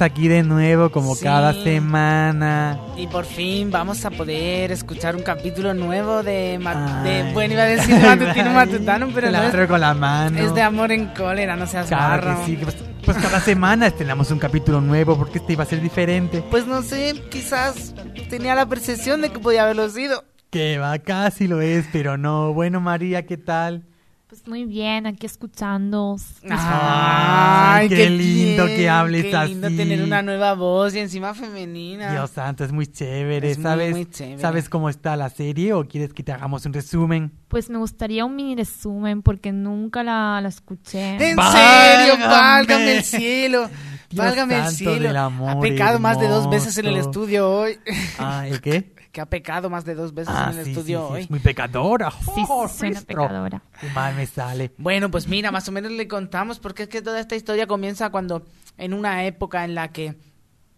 [0.03, 1.25] aquí de nuevo como Sí.
[1.25, 2.79] cada semana.
[2.97, 6.59] Y por fin vamos a poder escuchar un capítulo nuevo de,
[7.05, 10.39] de bueno, iba a decir matutino matutano, pero Te no la es, con la mano.
[10.39, 14.39] es de amor en cólera, no seas Claro sí, pues, pues cada semana estrenamos un
[14.39, 16.43] capítulo nuevo porque este iba a ser diferente.
[16.51, 17.95] Pues no sé, quizás
[18.31, 20.25] tenía la percepción de que podía haberlo sido.
[20.51, 22.53] Que va, casi lo es, pero no.
[22.53, 23.85] Bueno, María, ¿qué tal?
[24.33, 26.17] Pues muy bien, aquí escuchando.
[26.49, 29.77] Ay, qué, lindo que hables Qué lindo así.
[29.77, 32.11] tener una nueva voz y encima femenina.
[32.13, 33.51] Dios santo, es muy chévere.
[33.51, 34.41] Es ¿Sabes, muy chévere.
[34.41, 37.31] ¿Sabes cómo está la serie o quieres que te hagamos un resumen?
[37.49, 41.17] Pues me gustaría un mini resumen porque nunca la, la escuché.
[41.23, 42.07] En Válgame.
[42.07, 43.69] serio, válgame el cielo.
[44.09, 45.09] Dios válgame el cielo.
[45.09, 47.79] del amor ha pecado más de dos veces en el estudio hoy.
[48.19, 49.02] Ah, ¿el qué?
[49.13, 51.21] Que ha pecado más de dos veces Ah, en el sí, estudio sí, sí, hoy.
[51.23, 52.11] es muy pecadora.
[52.11, 53.07] Sí, Oh, sí, Cristo.
[53.07, 53.63] pecadora.
[53.81, 54.73] Qué mal me sale.
[54.79, 58.11] Bueno, pues mira, más o menos le contamos porque es que toda esta historia comienza
[58.11, 58.45] cuando
[58.79, 60.17] en una época en la que los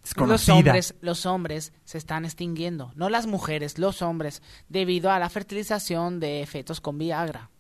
[0.03, 0.55] Desconocida.
[0.57, 6.19] hombres, los hombres se están extinguiendo, no las mujeres, los hombres, debido a la fertilización
[6.21, 7.51] de fetos con Viagra.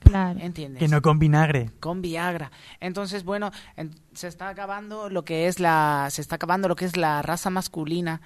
[0.00, 0.40] Claro.
[0.40, 0.80] ¿Entiendes?
[0.80, 1.70] Que no con vinagre.
[1.78, 2.50] con Viagra.
[2.80, 6.84] Entonces, bueno, en- se está acabando lo que es la se está acabando lo que
[6.86, 8.20] es la raza masculina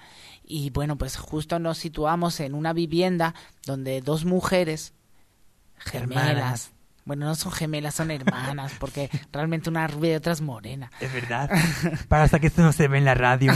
[0.47, 3.35] y bueno, pues justo nos situamos en una vivienda
[3.65, 4.93] donde dos mujeres
[5.77, 6.27] gemelas.
[6.29, 6.71] Hermanas.
[7.07, 10.91] Bueno, no son gemelas, son hermanas, porque realmente una rubia y otra es morena.
[10.99, 11.49] Es verdad.
[12.09, 13.53] Para hasta que esto no se ve en la radio.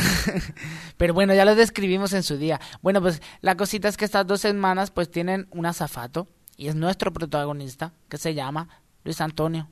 [0.97, 2.61] Pero bueno, ya lo describimos en su día.
[2.81, 6.75] Bueno, pues la cosita es que estas dos hermanas pues tienen un azafato y es
[6.75, 8.69] nuestro protagonista que se llama
[9.03, 9.69] Luis Antonio.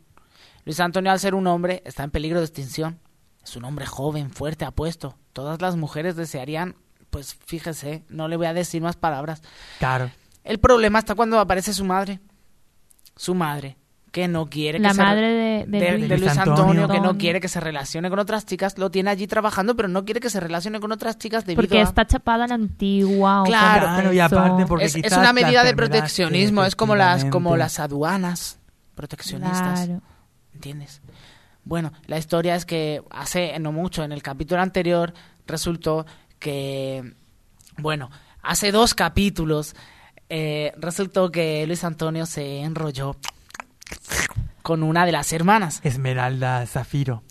[0.65, 2.99] Luis Antonio al ser un hombre está en peligro de extinción.
[3.43, 5.17] Es un hombre joven, fuerte, apuesto.
[5.31, 6.75] Todas las mujeres desearían,
[7.09, 9.41] pues fíjese, no le voy a decir más palabras.
[9.79, 10.09] Claro.
[10.43, 12.19] El problema está cuando aparece su madre.
[13.15, 13.75] Su madre,
[14.11, 16.09] que no quiere La que se re- madre de- de Luis.
[16.09, 16.87] de Luis Antonio, Antonio.
[16.87, 20.05] que no quiere que se relacione con otras chicas, lo tiene allí trabajando, pero no
[20.05, 21.83] quiere que se relacione con otras chicas debido Porque a...
[21.83, 23.41] está chapada la antigua.
[23.41, 27.57] o Claro, Claro, y aparte porque es, una medida de proteccionismo, es como las como
[27.57, 28.57] las aduanas
[28.95, 30.01] proteccionistas, Claro.
[30.53, 31.01] ¿entiendes?
[31.65, 35.13] Bueno, la historia es que hace no mucho, en el capítulo anterior,
[35.45, 36.05] resultó
[36.39, 37.13] que,
[37.77, 38.09] bueno,
[38.41, 39.75] hace dos capítulos,
[40.29, 43.15] eh, resultó que Luis Antonio se enrolló
[44.61, 45.81] con una de las hermanas.
[45.83, 47.23] Esmeralda Zafiro.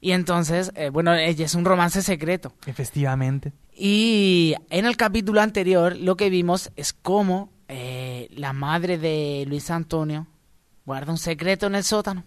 [0.00, 2.52] Y entonces, eh, bueno, ella es un romance secreto.
[2.66, 3.52] Efectivamente.
[3.72, 9.70] Y en el capítulo anterior lo que vimos es cómo eh, la madre de Luis
[9.70, 10.26] Antonio
[10.84, 12.24] guarda un secreto en el sótano,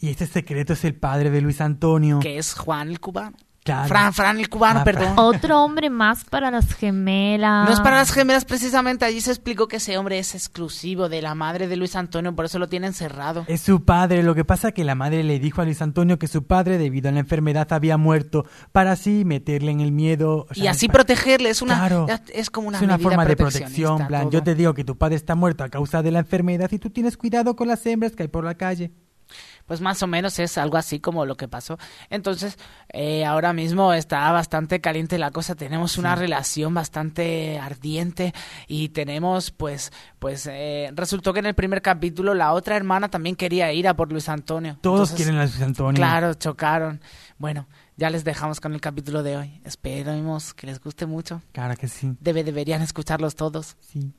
[0.00, 2.18] Y este secreto es el padre de Luis Antonio.
[2.18, 3.36] que es Juan el cubano.
[3.66, 3.88] Claro.
[3.88, 5.12] Fran, Fran el cubano, Ah, perdón.
[5.16, 7.66] Otro hombre más para las gemelas.
[7.68, 11.20] No es para las gemelas precisamente, allí se explicó que ese hombre es exclusivo de
[11.20, 13.44] la madre de Luis Antonio, por eso lo tiene encerrado.
[13.48, 14.22] Es su padre.
[14.22, 16.78] Lo que pasa es que la madre le dijo a Luis Antonio que su padre,
[16.78, 20.46] debido a la enfermedad, había muerto para así meterle en el miedo.
[20.48, 22.06] o Y sea, así pa- protegerle, es una, Claro.
[22.32, 24.06] es como una, es una medida forma de protección.
[24.06, 24.30] plan, todo.
[24.30, 26.90] yo te digo que tu padre está muerto a causa de la enfermedad y tú
[26.90, 28.92] tienes cuidado con las hembras que hay por la calle.
[29.66, 31.78] Pues más o menos es algo así como lo que pasó.
[32.08, 32.56] Entonces,
[32.92, 35.54] eh, ahora mismo está bastante caliente la cosa.
[35.54, 38.32] Tenemos una relación bastante ardiente
[38.68, 43.36] y tenemos, pues, pues eh, resultó que en el primer capítulo la otra hermana también
[43.36, 44.78] quería ir a por Luis Antonio.
[44.80, 45.96] Todos Entonces, quieren a Luis Antonio.
[45.96, 47.00] Claro, chocaron.
[47.38, 49.60] Bueno, ya les dejamos con el capítulo de hoy.
[49.64, 51.42] Esperemos que les guste mucho.
[51.52, 52.16] Claro que sí.
[52.20, 53.76] Debe, deberían escucharlos todos.
[53.80, 54.12] Sí.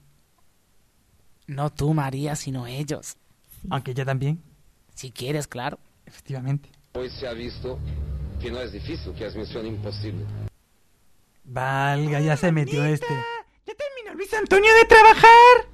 [1.47, 3.15] No tú, María, sino ellos.
[3.69, 4.43] Aunque ella también.
[4.97, 5.77] Si quieres, claro.
[6.07, 6.69] Efectivamente.
[6.93, 7.77] Hoy se ha visto
[8.41, 10.25] que no es difícil, que es misión imposible.
[11.43, 13.05] Valga, ya se metió este.
[14.15, 15.67] Luis Antonio de trabajar.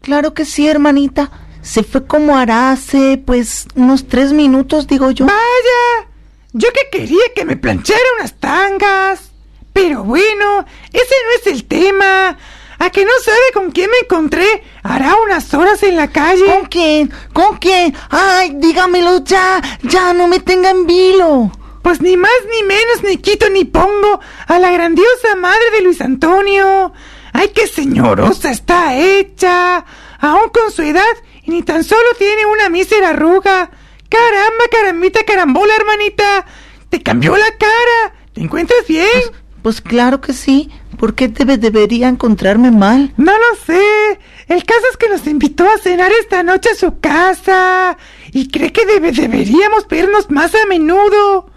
[0.00, 1.30] Claro que sí, hermanita.
[1.62, 5.26] Se fue como hará hace, pues, unos tres minutos, digo yo.
[5.26, 6.10] Vaya,
[6.52, 9.30] yo que quería que me planchara unas tangas.
[9.72, 12.36] Pero bueno, ese no es el tema.
[12.84, 14.62] ¿A que no sabe con quién me encontré?
[14.82, 16.44] Hará unas horas en la calle.
[16.44, 17.10] ¿Con quién?
[17.32, 17.96] ¿Con quién?
[18.10, 19.62] Ay, dígamelo ya.
[19.84, 21.50] Ya no me tenga en vilo.
[21.80, 26.02] Pues ni más ni menos, ni quito ni pongo a la grandiosa madre de Luis
[26.02, 26.92] Antonio.
[27.32, 29.86] Ay, qué señorosa está hecha.
[30.20, 33.70] Aún con su edad, y ni tan solo tiene una mísera arruga.
[34.10, 36.44] Caramba, carambita, carambola, hermanita.
[36.90, 38.14] Te cambió la cara.
[38.34, 39.22] ¿Te encuentras bien?
[39.62, 40.70] Pues claro que sí.
[40.94, 43.12] ¿Por qué debe, debería encontrarme mal?
[43.16, 44.18] No lo sé.
[44.48, 47.96] El caso es que nos invitó a cenar esta noche a su casa.
[48.32, 51.50] Y cree que debe- deberíamos vernos más a menudo.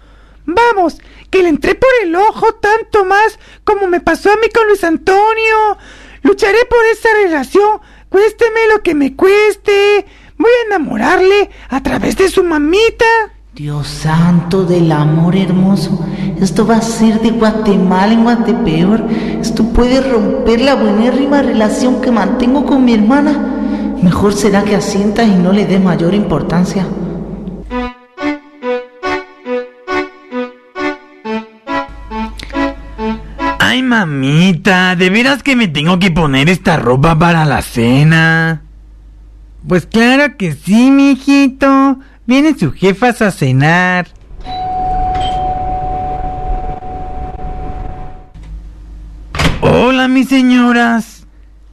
[0.46, 0.98] Vamos,
[1.30, 4.82] que le entré por el ojo tanto más como me pasó a mí con Luis
[4.84, 5.76] Antonio.
[6.22, 10.06] Lucharé por esa relación, cuésteme lo que me cueste.
[10.38, 13.04] Voy a enamorarle a través de su mamita.
[13.54, 15.98] Dios santo del amor hermoso.
[16.40, 19.04] Esto va a ser de Guatemala en Guatepeor.
[19.40, 23.32] Esto puede romper la buenérrima relación que mantengo con mi hermana.
[24.02, 26.86] Mejor será que asientas y no le dé mayor importancia.
[33.58, 38.62] Ay, mamita, ¿de veras que me tengo que poner esta ropa para la cena?
[39.66, 41.98] Pues claro que sí, mijito.
[42.26, 44.08] Vienen sus jefas a cenar.
[49.60, 51.26] Hola, mis señoras.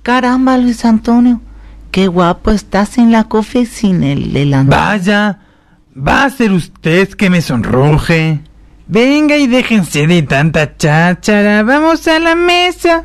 [0.03, 1.41] Caramba, Luis Antonio.
[1.89, 4.79] Qué guapo estás en la cofe sin el delantal.
[4.79, 5.39] Vaya,
[5.95, 8.41] va a ser usted que me sonroje.
[8.87, 11.63] Venga y déjense de tanta cháchara.
[11.63, 13.03] Vamos a la mesa.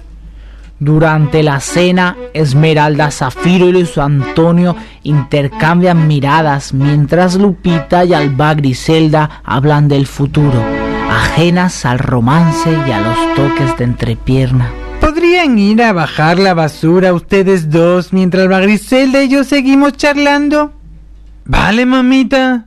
[0.79, 9.43] Durante la cena, Esmeralda, Zafiro y Luis Antonio intercambian miradas mientras Lupita y Alba Griselda
[9.45, 10.63] hablan del futuro,
[11.11, 14.80] ajenas al romance y a los toques de entrepierna.
[15.01, 20.73] ¿Podrían ir a bajar la basura ustedes dos mientras la Griselda y yo seguimos charlando?
[21.45, 22.67] Vale, mamita.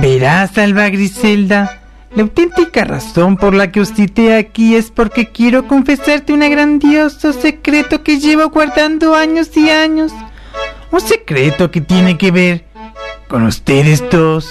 [0.00, 1.82] Verás, Alba Griselda,
[2.14, 7.32] la auténtica razón por la que os cité aquí es porque quiero confesarte un grandioso
[7.32, 10.12] secreto que llevo guardando años y años.
[10.90, 12.69] Un secreto que tiene que ver
[13.30, 14.44] con ustedes dos.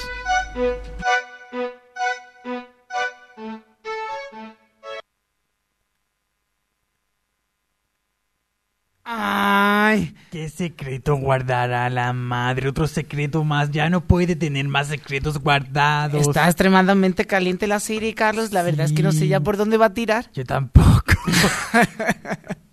[9.04, 12.70] Ay, ¿Qué secreto guardará la madre?
[12.70, 13.72] Otro secreto más.
[13.72, 16.28] Ya no puede tener más secretos guardados.
[16.28, 18.54] está extremadamente caliente la serie, Carlos.
[18.54, 20.32] La verdad es que no sé ya por dónde va a tirar.
[20.34, 21.04] Yo tampoco.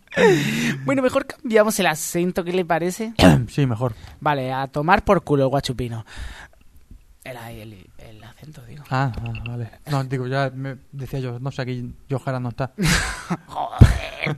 [0.84, 3.12] Bueno, mejor cambiamos el acento, ¿qué le parece?
[3.48, 3.94] sí, mejor.
[4.20, 6.05] Vale, a tomar por culo el guachupino.
[7.24, 8.84] El, el, el acento, digo.
[8.88, 9.70] Ah, ah, vale.
[9.90, 12.72] No, digo, ya me decía yo, no sé, aquí Johara no está.
[13.47, 14.36] Joder.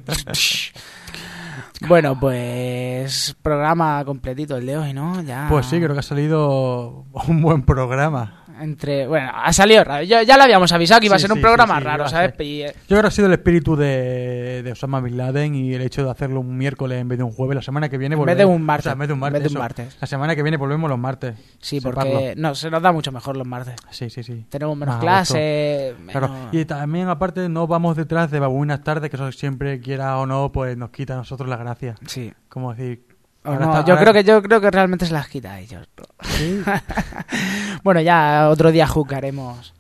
[1.87, 5.21] bueno, pues programa completito el de hoy, ¿no?
[5.23, 5.47] Ya.
[5.51, 8.45] Pues sí, creo que ha salido un buen programa.
[8.61, 10.03] Entre, bueno, ha salido raro.
[10.05, 12.35] Ya, ya le habíamos avisado que iba a Sí, ser un programa sí, raro, ¿sabes?
[12.41, 15.75] Y, eh, Yo creo que ha sido el espíritu de, de Osama Bin Laden y
[15.75, 17.57] el hecho de hacerlo un miércoles en vez de un jueves.
[17.57, 18.51] La semana que viene En vez volvemos.
[18.51, 18.83] de un martes.
[18.87, 19.43] O sea, en vez de un martes.
[19.43, 19.59] de un eso.
[19.59, 19.97] martes.
[20.01, 21.35] La semana que viene volvemos los martes.
[21.61, 23.75] Sí, porque no, se nos da mucho mejor los martes.
[23.91, 24.45] Sí, sí, sí.
[24.49, 25.95] Tenemos menos clases.
[26.11, 26.31] Claro.
[26.53, 30.51] Y también, aparte, no vamos detrás de babuinas tardes, que eso siempre, quiera o no,
[30.53, 31.95] pues nos quita a nosotros la gracia.
[32.07, 32.33] Sí.
[32.49, 33.08] Como decir.
[33.45, 35.61] Ahora no, está- yo ahora- creo que yo creo que realmente se las quita a
[35.61, 35.87] ellos.
[37.83, 39.75] bueno, ya otro día jugaremos.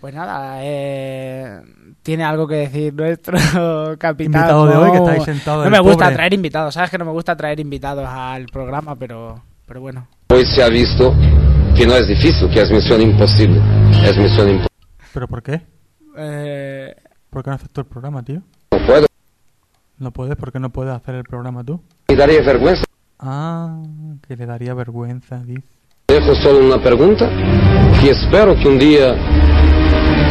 [0.00, 1.60] Pues nada, eh,
[2.02, 3.38] tiene algo que decir nuestro
[3.98, 4.42] capitán.
[4.42, 6.16] Invitado de hoy, que No, está ahí sentado No me gusta pobre.
[6.16, 10.08] traer invitados, sabes que no me gusta traer invitados al programa, pero pero bueno.
[10.30, 11.14] Hoy se ha visto
[11.76, 13.60] que no es difícil, que es misión imposible.
[14.04, 14.66] Es misión imposible.
[15.14, 15.62] ¿Pero por qué?
[16.16, 16.94] Eh,
[17.30, 18.42] ¿Por qué no haces tú el programa, tío?
[20.02, 20.10] No puedo.
[20.10, 20.36] ¿No puedes?
[20.36, 21.80] ¿Por qué no puedes hacer el programa tú?
[22.08, 22.84] Me daría vergüenza.
[23.20, 23.80] Ah,
[24.26, 25.62] que le daría vergüenza, dice.
[26.08, 27.30] Dejo solo una pregunta
[28.00, 29.14] que espero que un día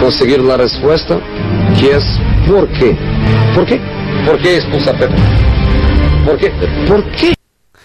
[0.01, 1.19] conseguir la respuesta,
[1.79, 2.03] que es
[2.47, 2.97] ¿por qué?
[3.55, 3.79] ¿Por qué?
[4.25, 5.15] ¿Por qué expulsa a Pepe?
[6.25, 6.51] ¿Por qué?
[6.85, 7.33] ¿Por qué?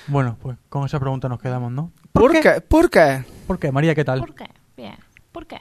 [0.08, 1.92] Bueno, pues con esa pregunta nos quedamos, ¿no?
[2.12, 2.60] ¿Por qué?
[2.60, 3.24] ¿Por qué?
[3.46, 3.70] ¿Por qué?
[3.70, 4.18] María, ¿qué tal?
[4.18, 4.48] ¿Por qué?
[4.76, 4.96] Bien.
[5.30, 5.58] ¿Por qué?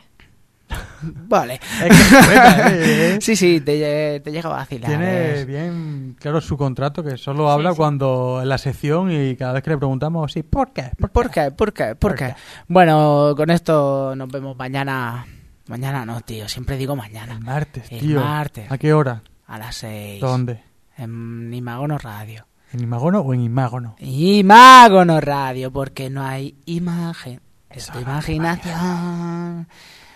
[1.01, 1.59] Vale.
[1.83, 3.17] ¿eh?
[3.21, 4.89] sí, sí, te, te llega a vacilar.
[4.89, 5.45] Tiene eh.
[5.45, 9.71] bien claro su contrato, que solo habla cuando en la sección y cada vez que
[9.71, 10.91] le preguntamos, sí, ¿por qué?
[11.11, 11.51] ¿Por qué?
[11.51, 11.95] ¿Por qué?
[11.95, 12.35] ¿Por qué?
[12.67, 15.25] Bueno, con esto nos vemos mañana.
[15.67, 17.33] Mañana no, tío, siempre digo mañana.
[17.33, 18.19] El martes, El tío.
[18.19, 18.71] martes.
[18.71, 19.23] ¿A qué hora?
[19.47, 20.21] A las 6.
[20.21, 20.63] ¿Dónde?
[20.97, 22.47] En Imagono Radio.
[22.71, 23.95] ¿En Imagono o en Imágono?
[23.99, 27.41] Imagono Radio, porque no hay imagen.
[27.69, 29.67] Es tu imaginación.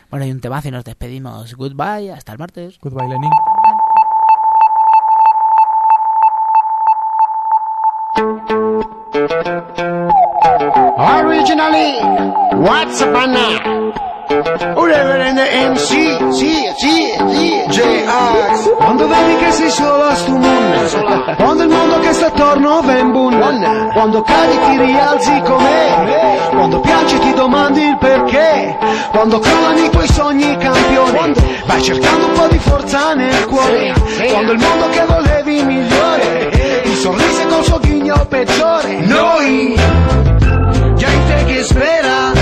[0.10, 1.56] Bueno, y un temazo y nos despedimos.
[1.56, 2.80] Goodbye, hasta el martes.
[2.82, 3.32] Goodbye, Lenin.
[10.98, 12.00] Originally,
[12.58, 14.09] what's up on
[14.42, 18.76] in the MC, sì, sì, sì, J-Ax.
[18.78, 23.12] Quando vedi che sei solo a sto mondo, quando il mondo che sta attorno in
[23.12, 28.78] bunna, quando cadi ti rialzi come, quando piangi ti domandi il perché,
[29.12, 31.34] quando crollano i tuoi sogni campione,
[31.66, 33.94] vai cercando un po' di forza nel cuore,
[34.32, 39.76] quando il mondo che volevi migliore, ti sorrise col suo ghigno peggiore, noi
[40.96, 42.39] gente che spera,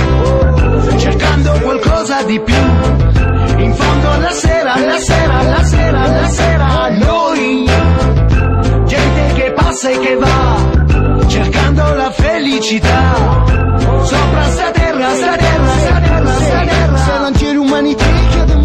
[2.18, 2.56] qualcosa di più.
[3.64, 7.70] In fondo alla sera, alla sera, alla sera, alla sera, noi,
[8.86, 13.46] gente che passa e che va, cercando la felicità.
[14.04, 16.98] Sopra sta terra, sta terra, sta terra, sta terra.
[16.98, 18.57] Se non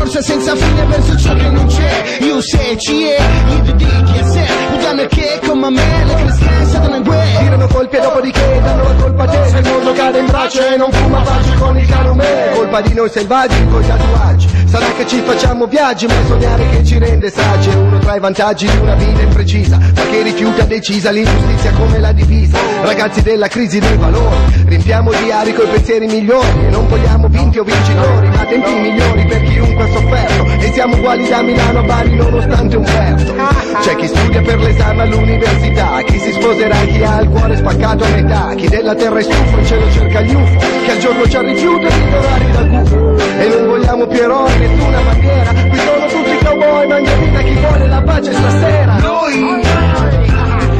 [0.00, 2.18] di ricorsa senza fine verso ciò che non c'è.
[2.20, 7.02] Io se ci è, io che se, udame che come me, le cristiane sono in
[7.02, 9.48] guerra, tirano colpi e dopodiché danno la colpa a te.
[9.48, 12.94] Se il mondo cade in braccio e non fuma pace con il calume Colpa di
[12.94, 14.48] noi selvaggi con i tatuaggi.
[14.66, 17.68] Sarà che ci facciamo viaggi ma sognare che ci rende saggi.
[17.68, 19.76] È uno tra i vantaggi di una vita imprecisa.
[19.76, 22.58] Ma che rifiuta decisa l'ingiustizia come la divisa.
[22.82, 24.64] Ragazzi della crisi dei valori.
[24.66, 26.66] Riempiamo i diari coi pensieri migliori.
[26.66, 30.40] E non vogliamo vinti o vincitori Ma tempi migliori per chiunque sofferto.
[30.60, 33.34] E siamo uguali da Milano a Bari nonostante un verso
[33.80, 38.08] C'è chi studia per l'esame all'università Chi si sposerà, chi ha il cuore spaccato a
[38.08, 41.40] metà Chi della terra è stufo in cielo cerca gli UFO Che al giorno c'ha
[41.40, 45.50] rifiuto di ignorare da gufo E non vogliamo più eroi, nessuna bandiera.
[45.50, 48.96] Qui sono tutti cowboy, mangia vita chi vuole la pace stasera?
[48.98, 49.62] Noi,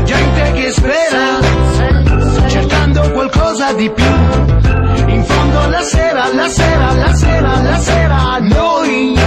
[0.05, 4.05] gente che spera, cercando qualcosa di più.
[5.51, 9.19] Fondo la sera, la sera, la sera, la sera, noi,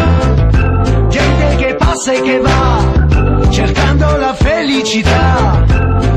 [1.09, 5.65] gente che passa e che va, cercando la felicità.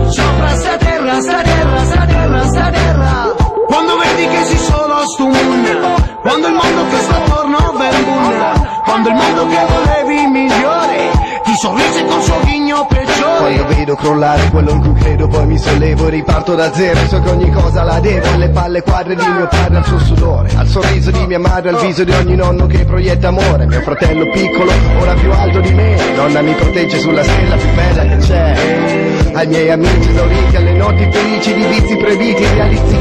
[0.09, 3.35] Sopra sta terra, sta terra, sta terra, sta terra.
[3.67, 7.59] Quando vedi che si solo mondo, quando il mondo che sta attorno
[8.05, 11.11] bunda, quando il mondo che volevi migliore,
[11.43, 13.16] ti sorrise col suo ghigno peggiore.
[13.47, 16.99] Quando vedo crollare quello in cui credo poi mi sollevo Riparto da zero.
[17.07, 20.51] So che ogni cosa la devo Alle palle quadre di mio padre al suo sudore
[20.57, 23.67] Al sorriso di mia madre, al viso di ogni nonno che proietta amore.
[23.67, 28.03] Mio fratello piccolo, ora più alto di me Nonna mi protegge sulla stella più bella
[28.03, 28.57] che c'è.
[29.35, 32.97] Ai miei amici esauriti, alle notti felici di vizi proibiti Realisti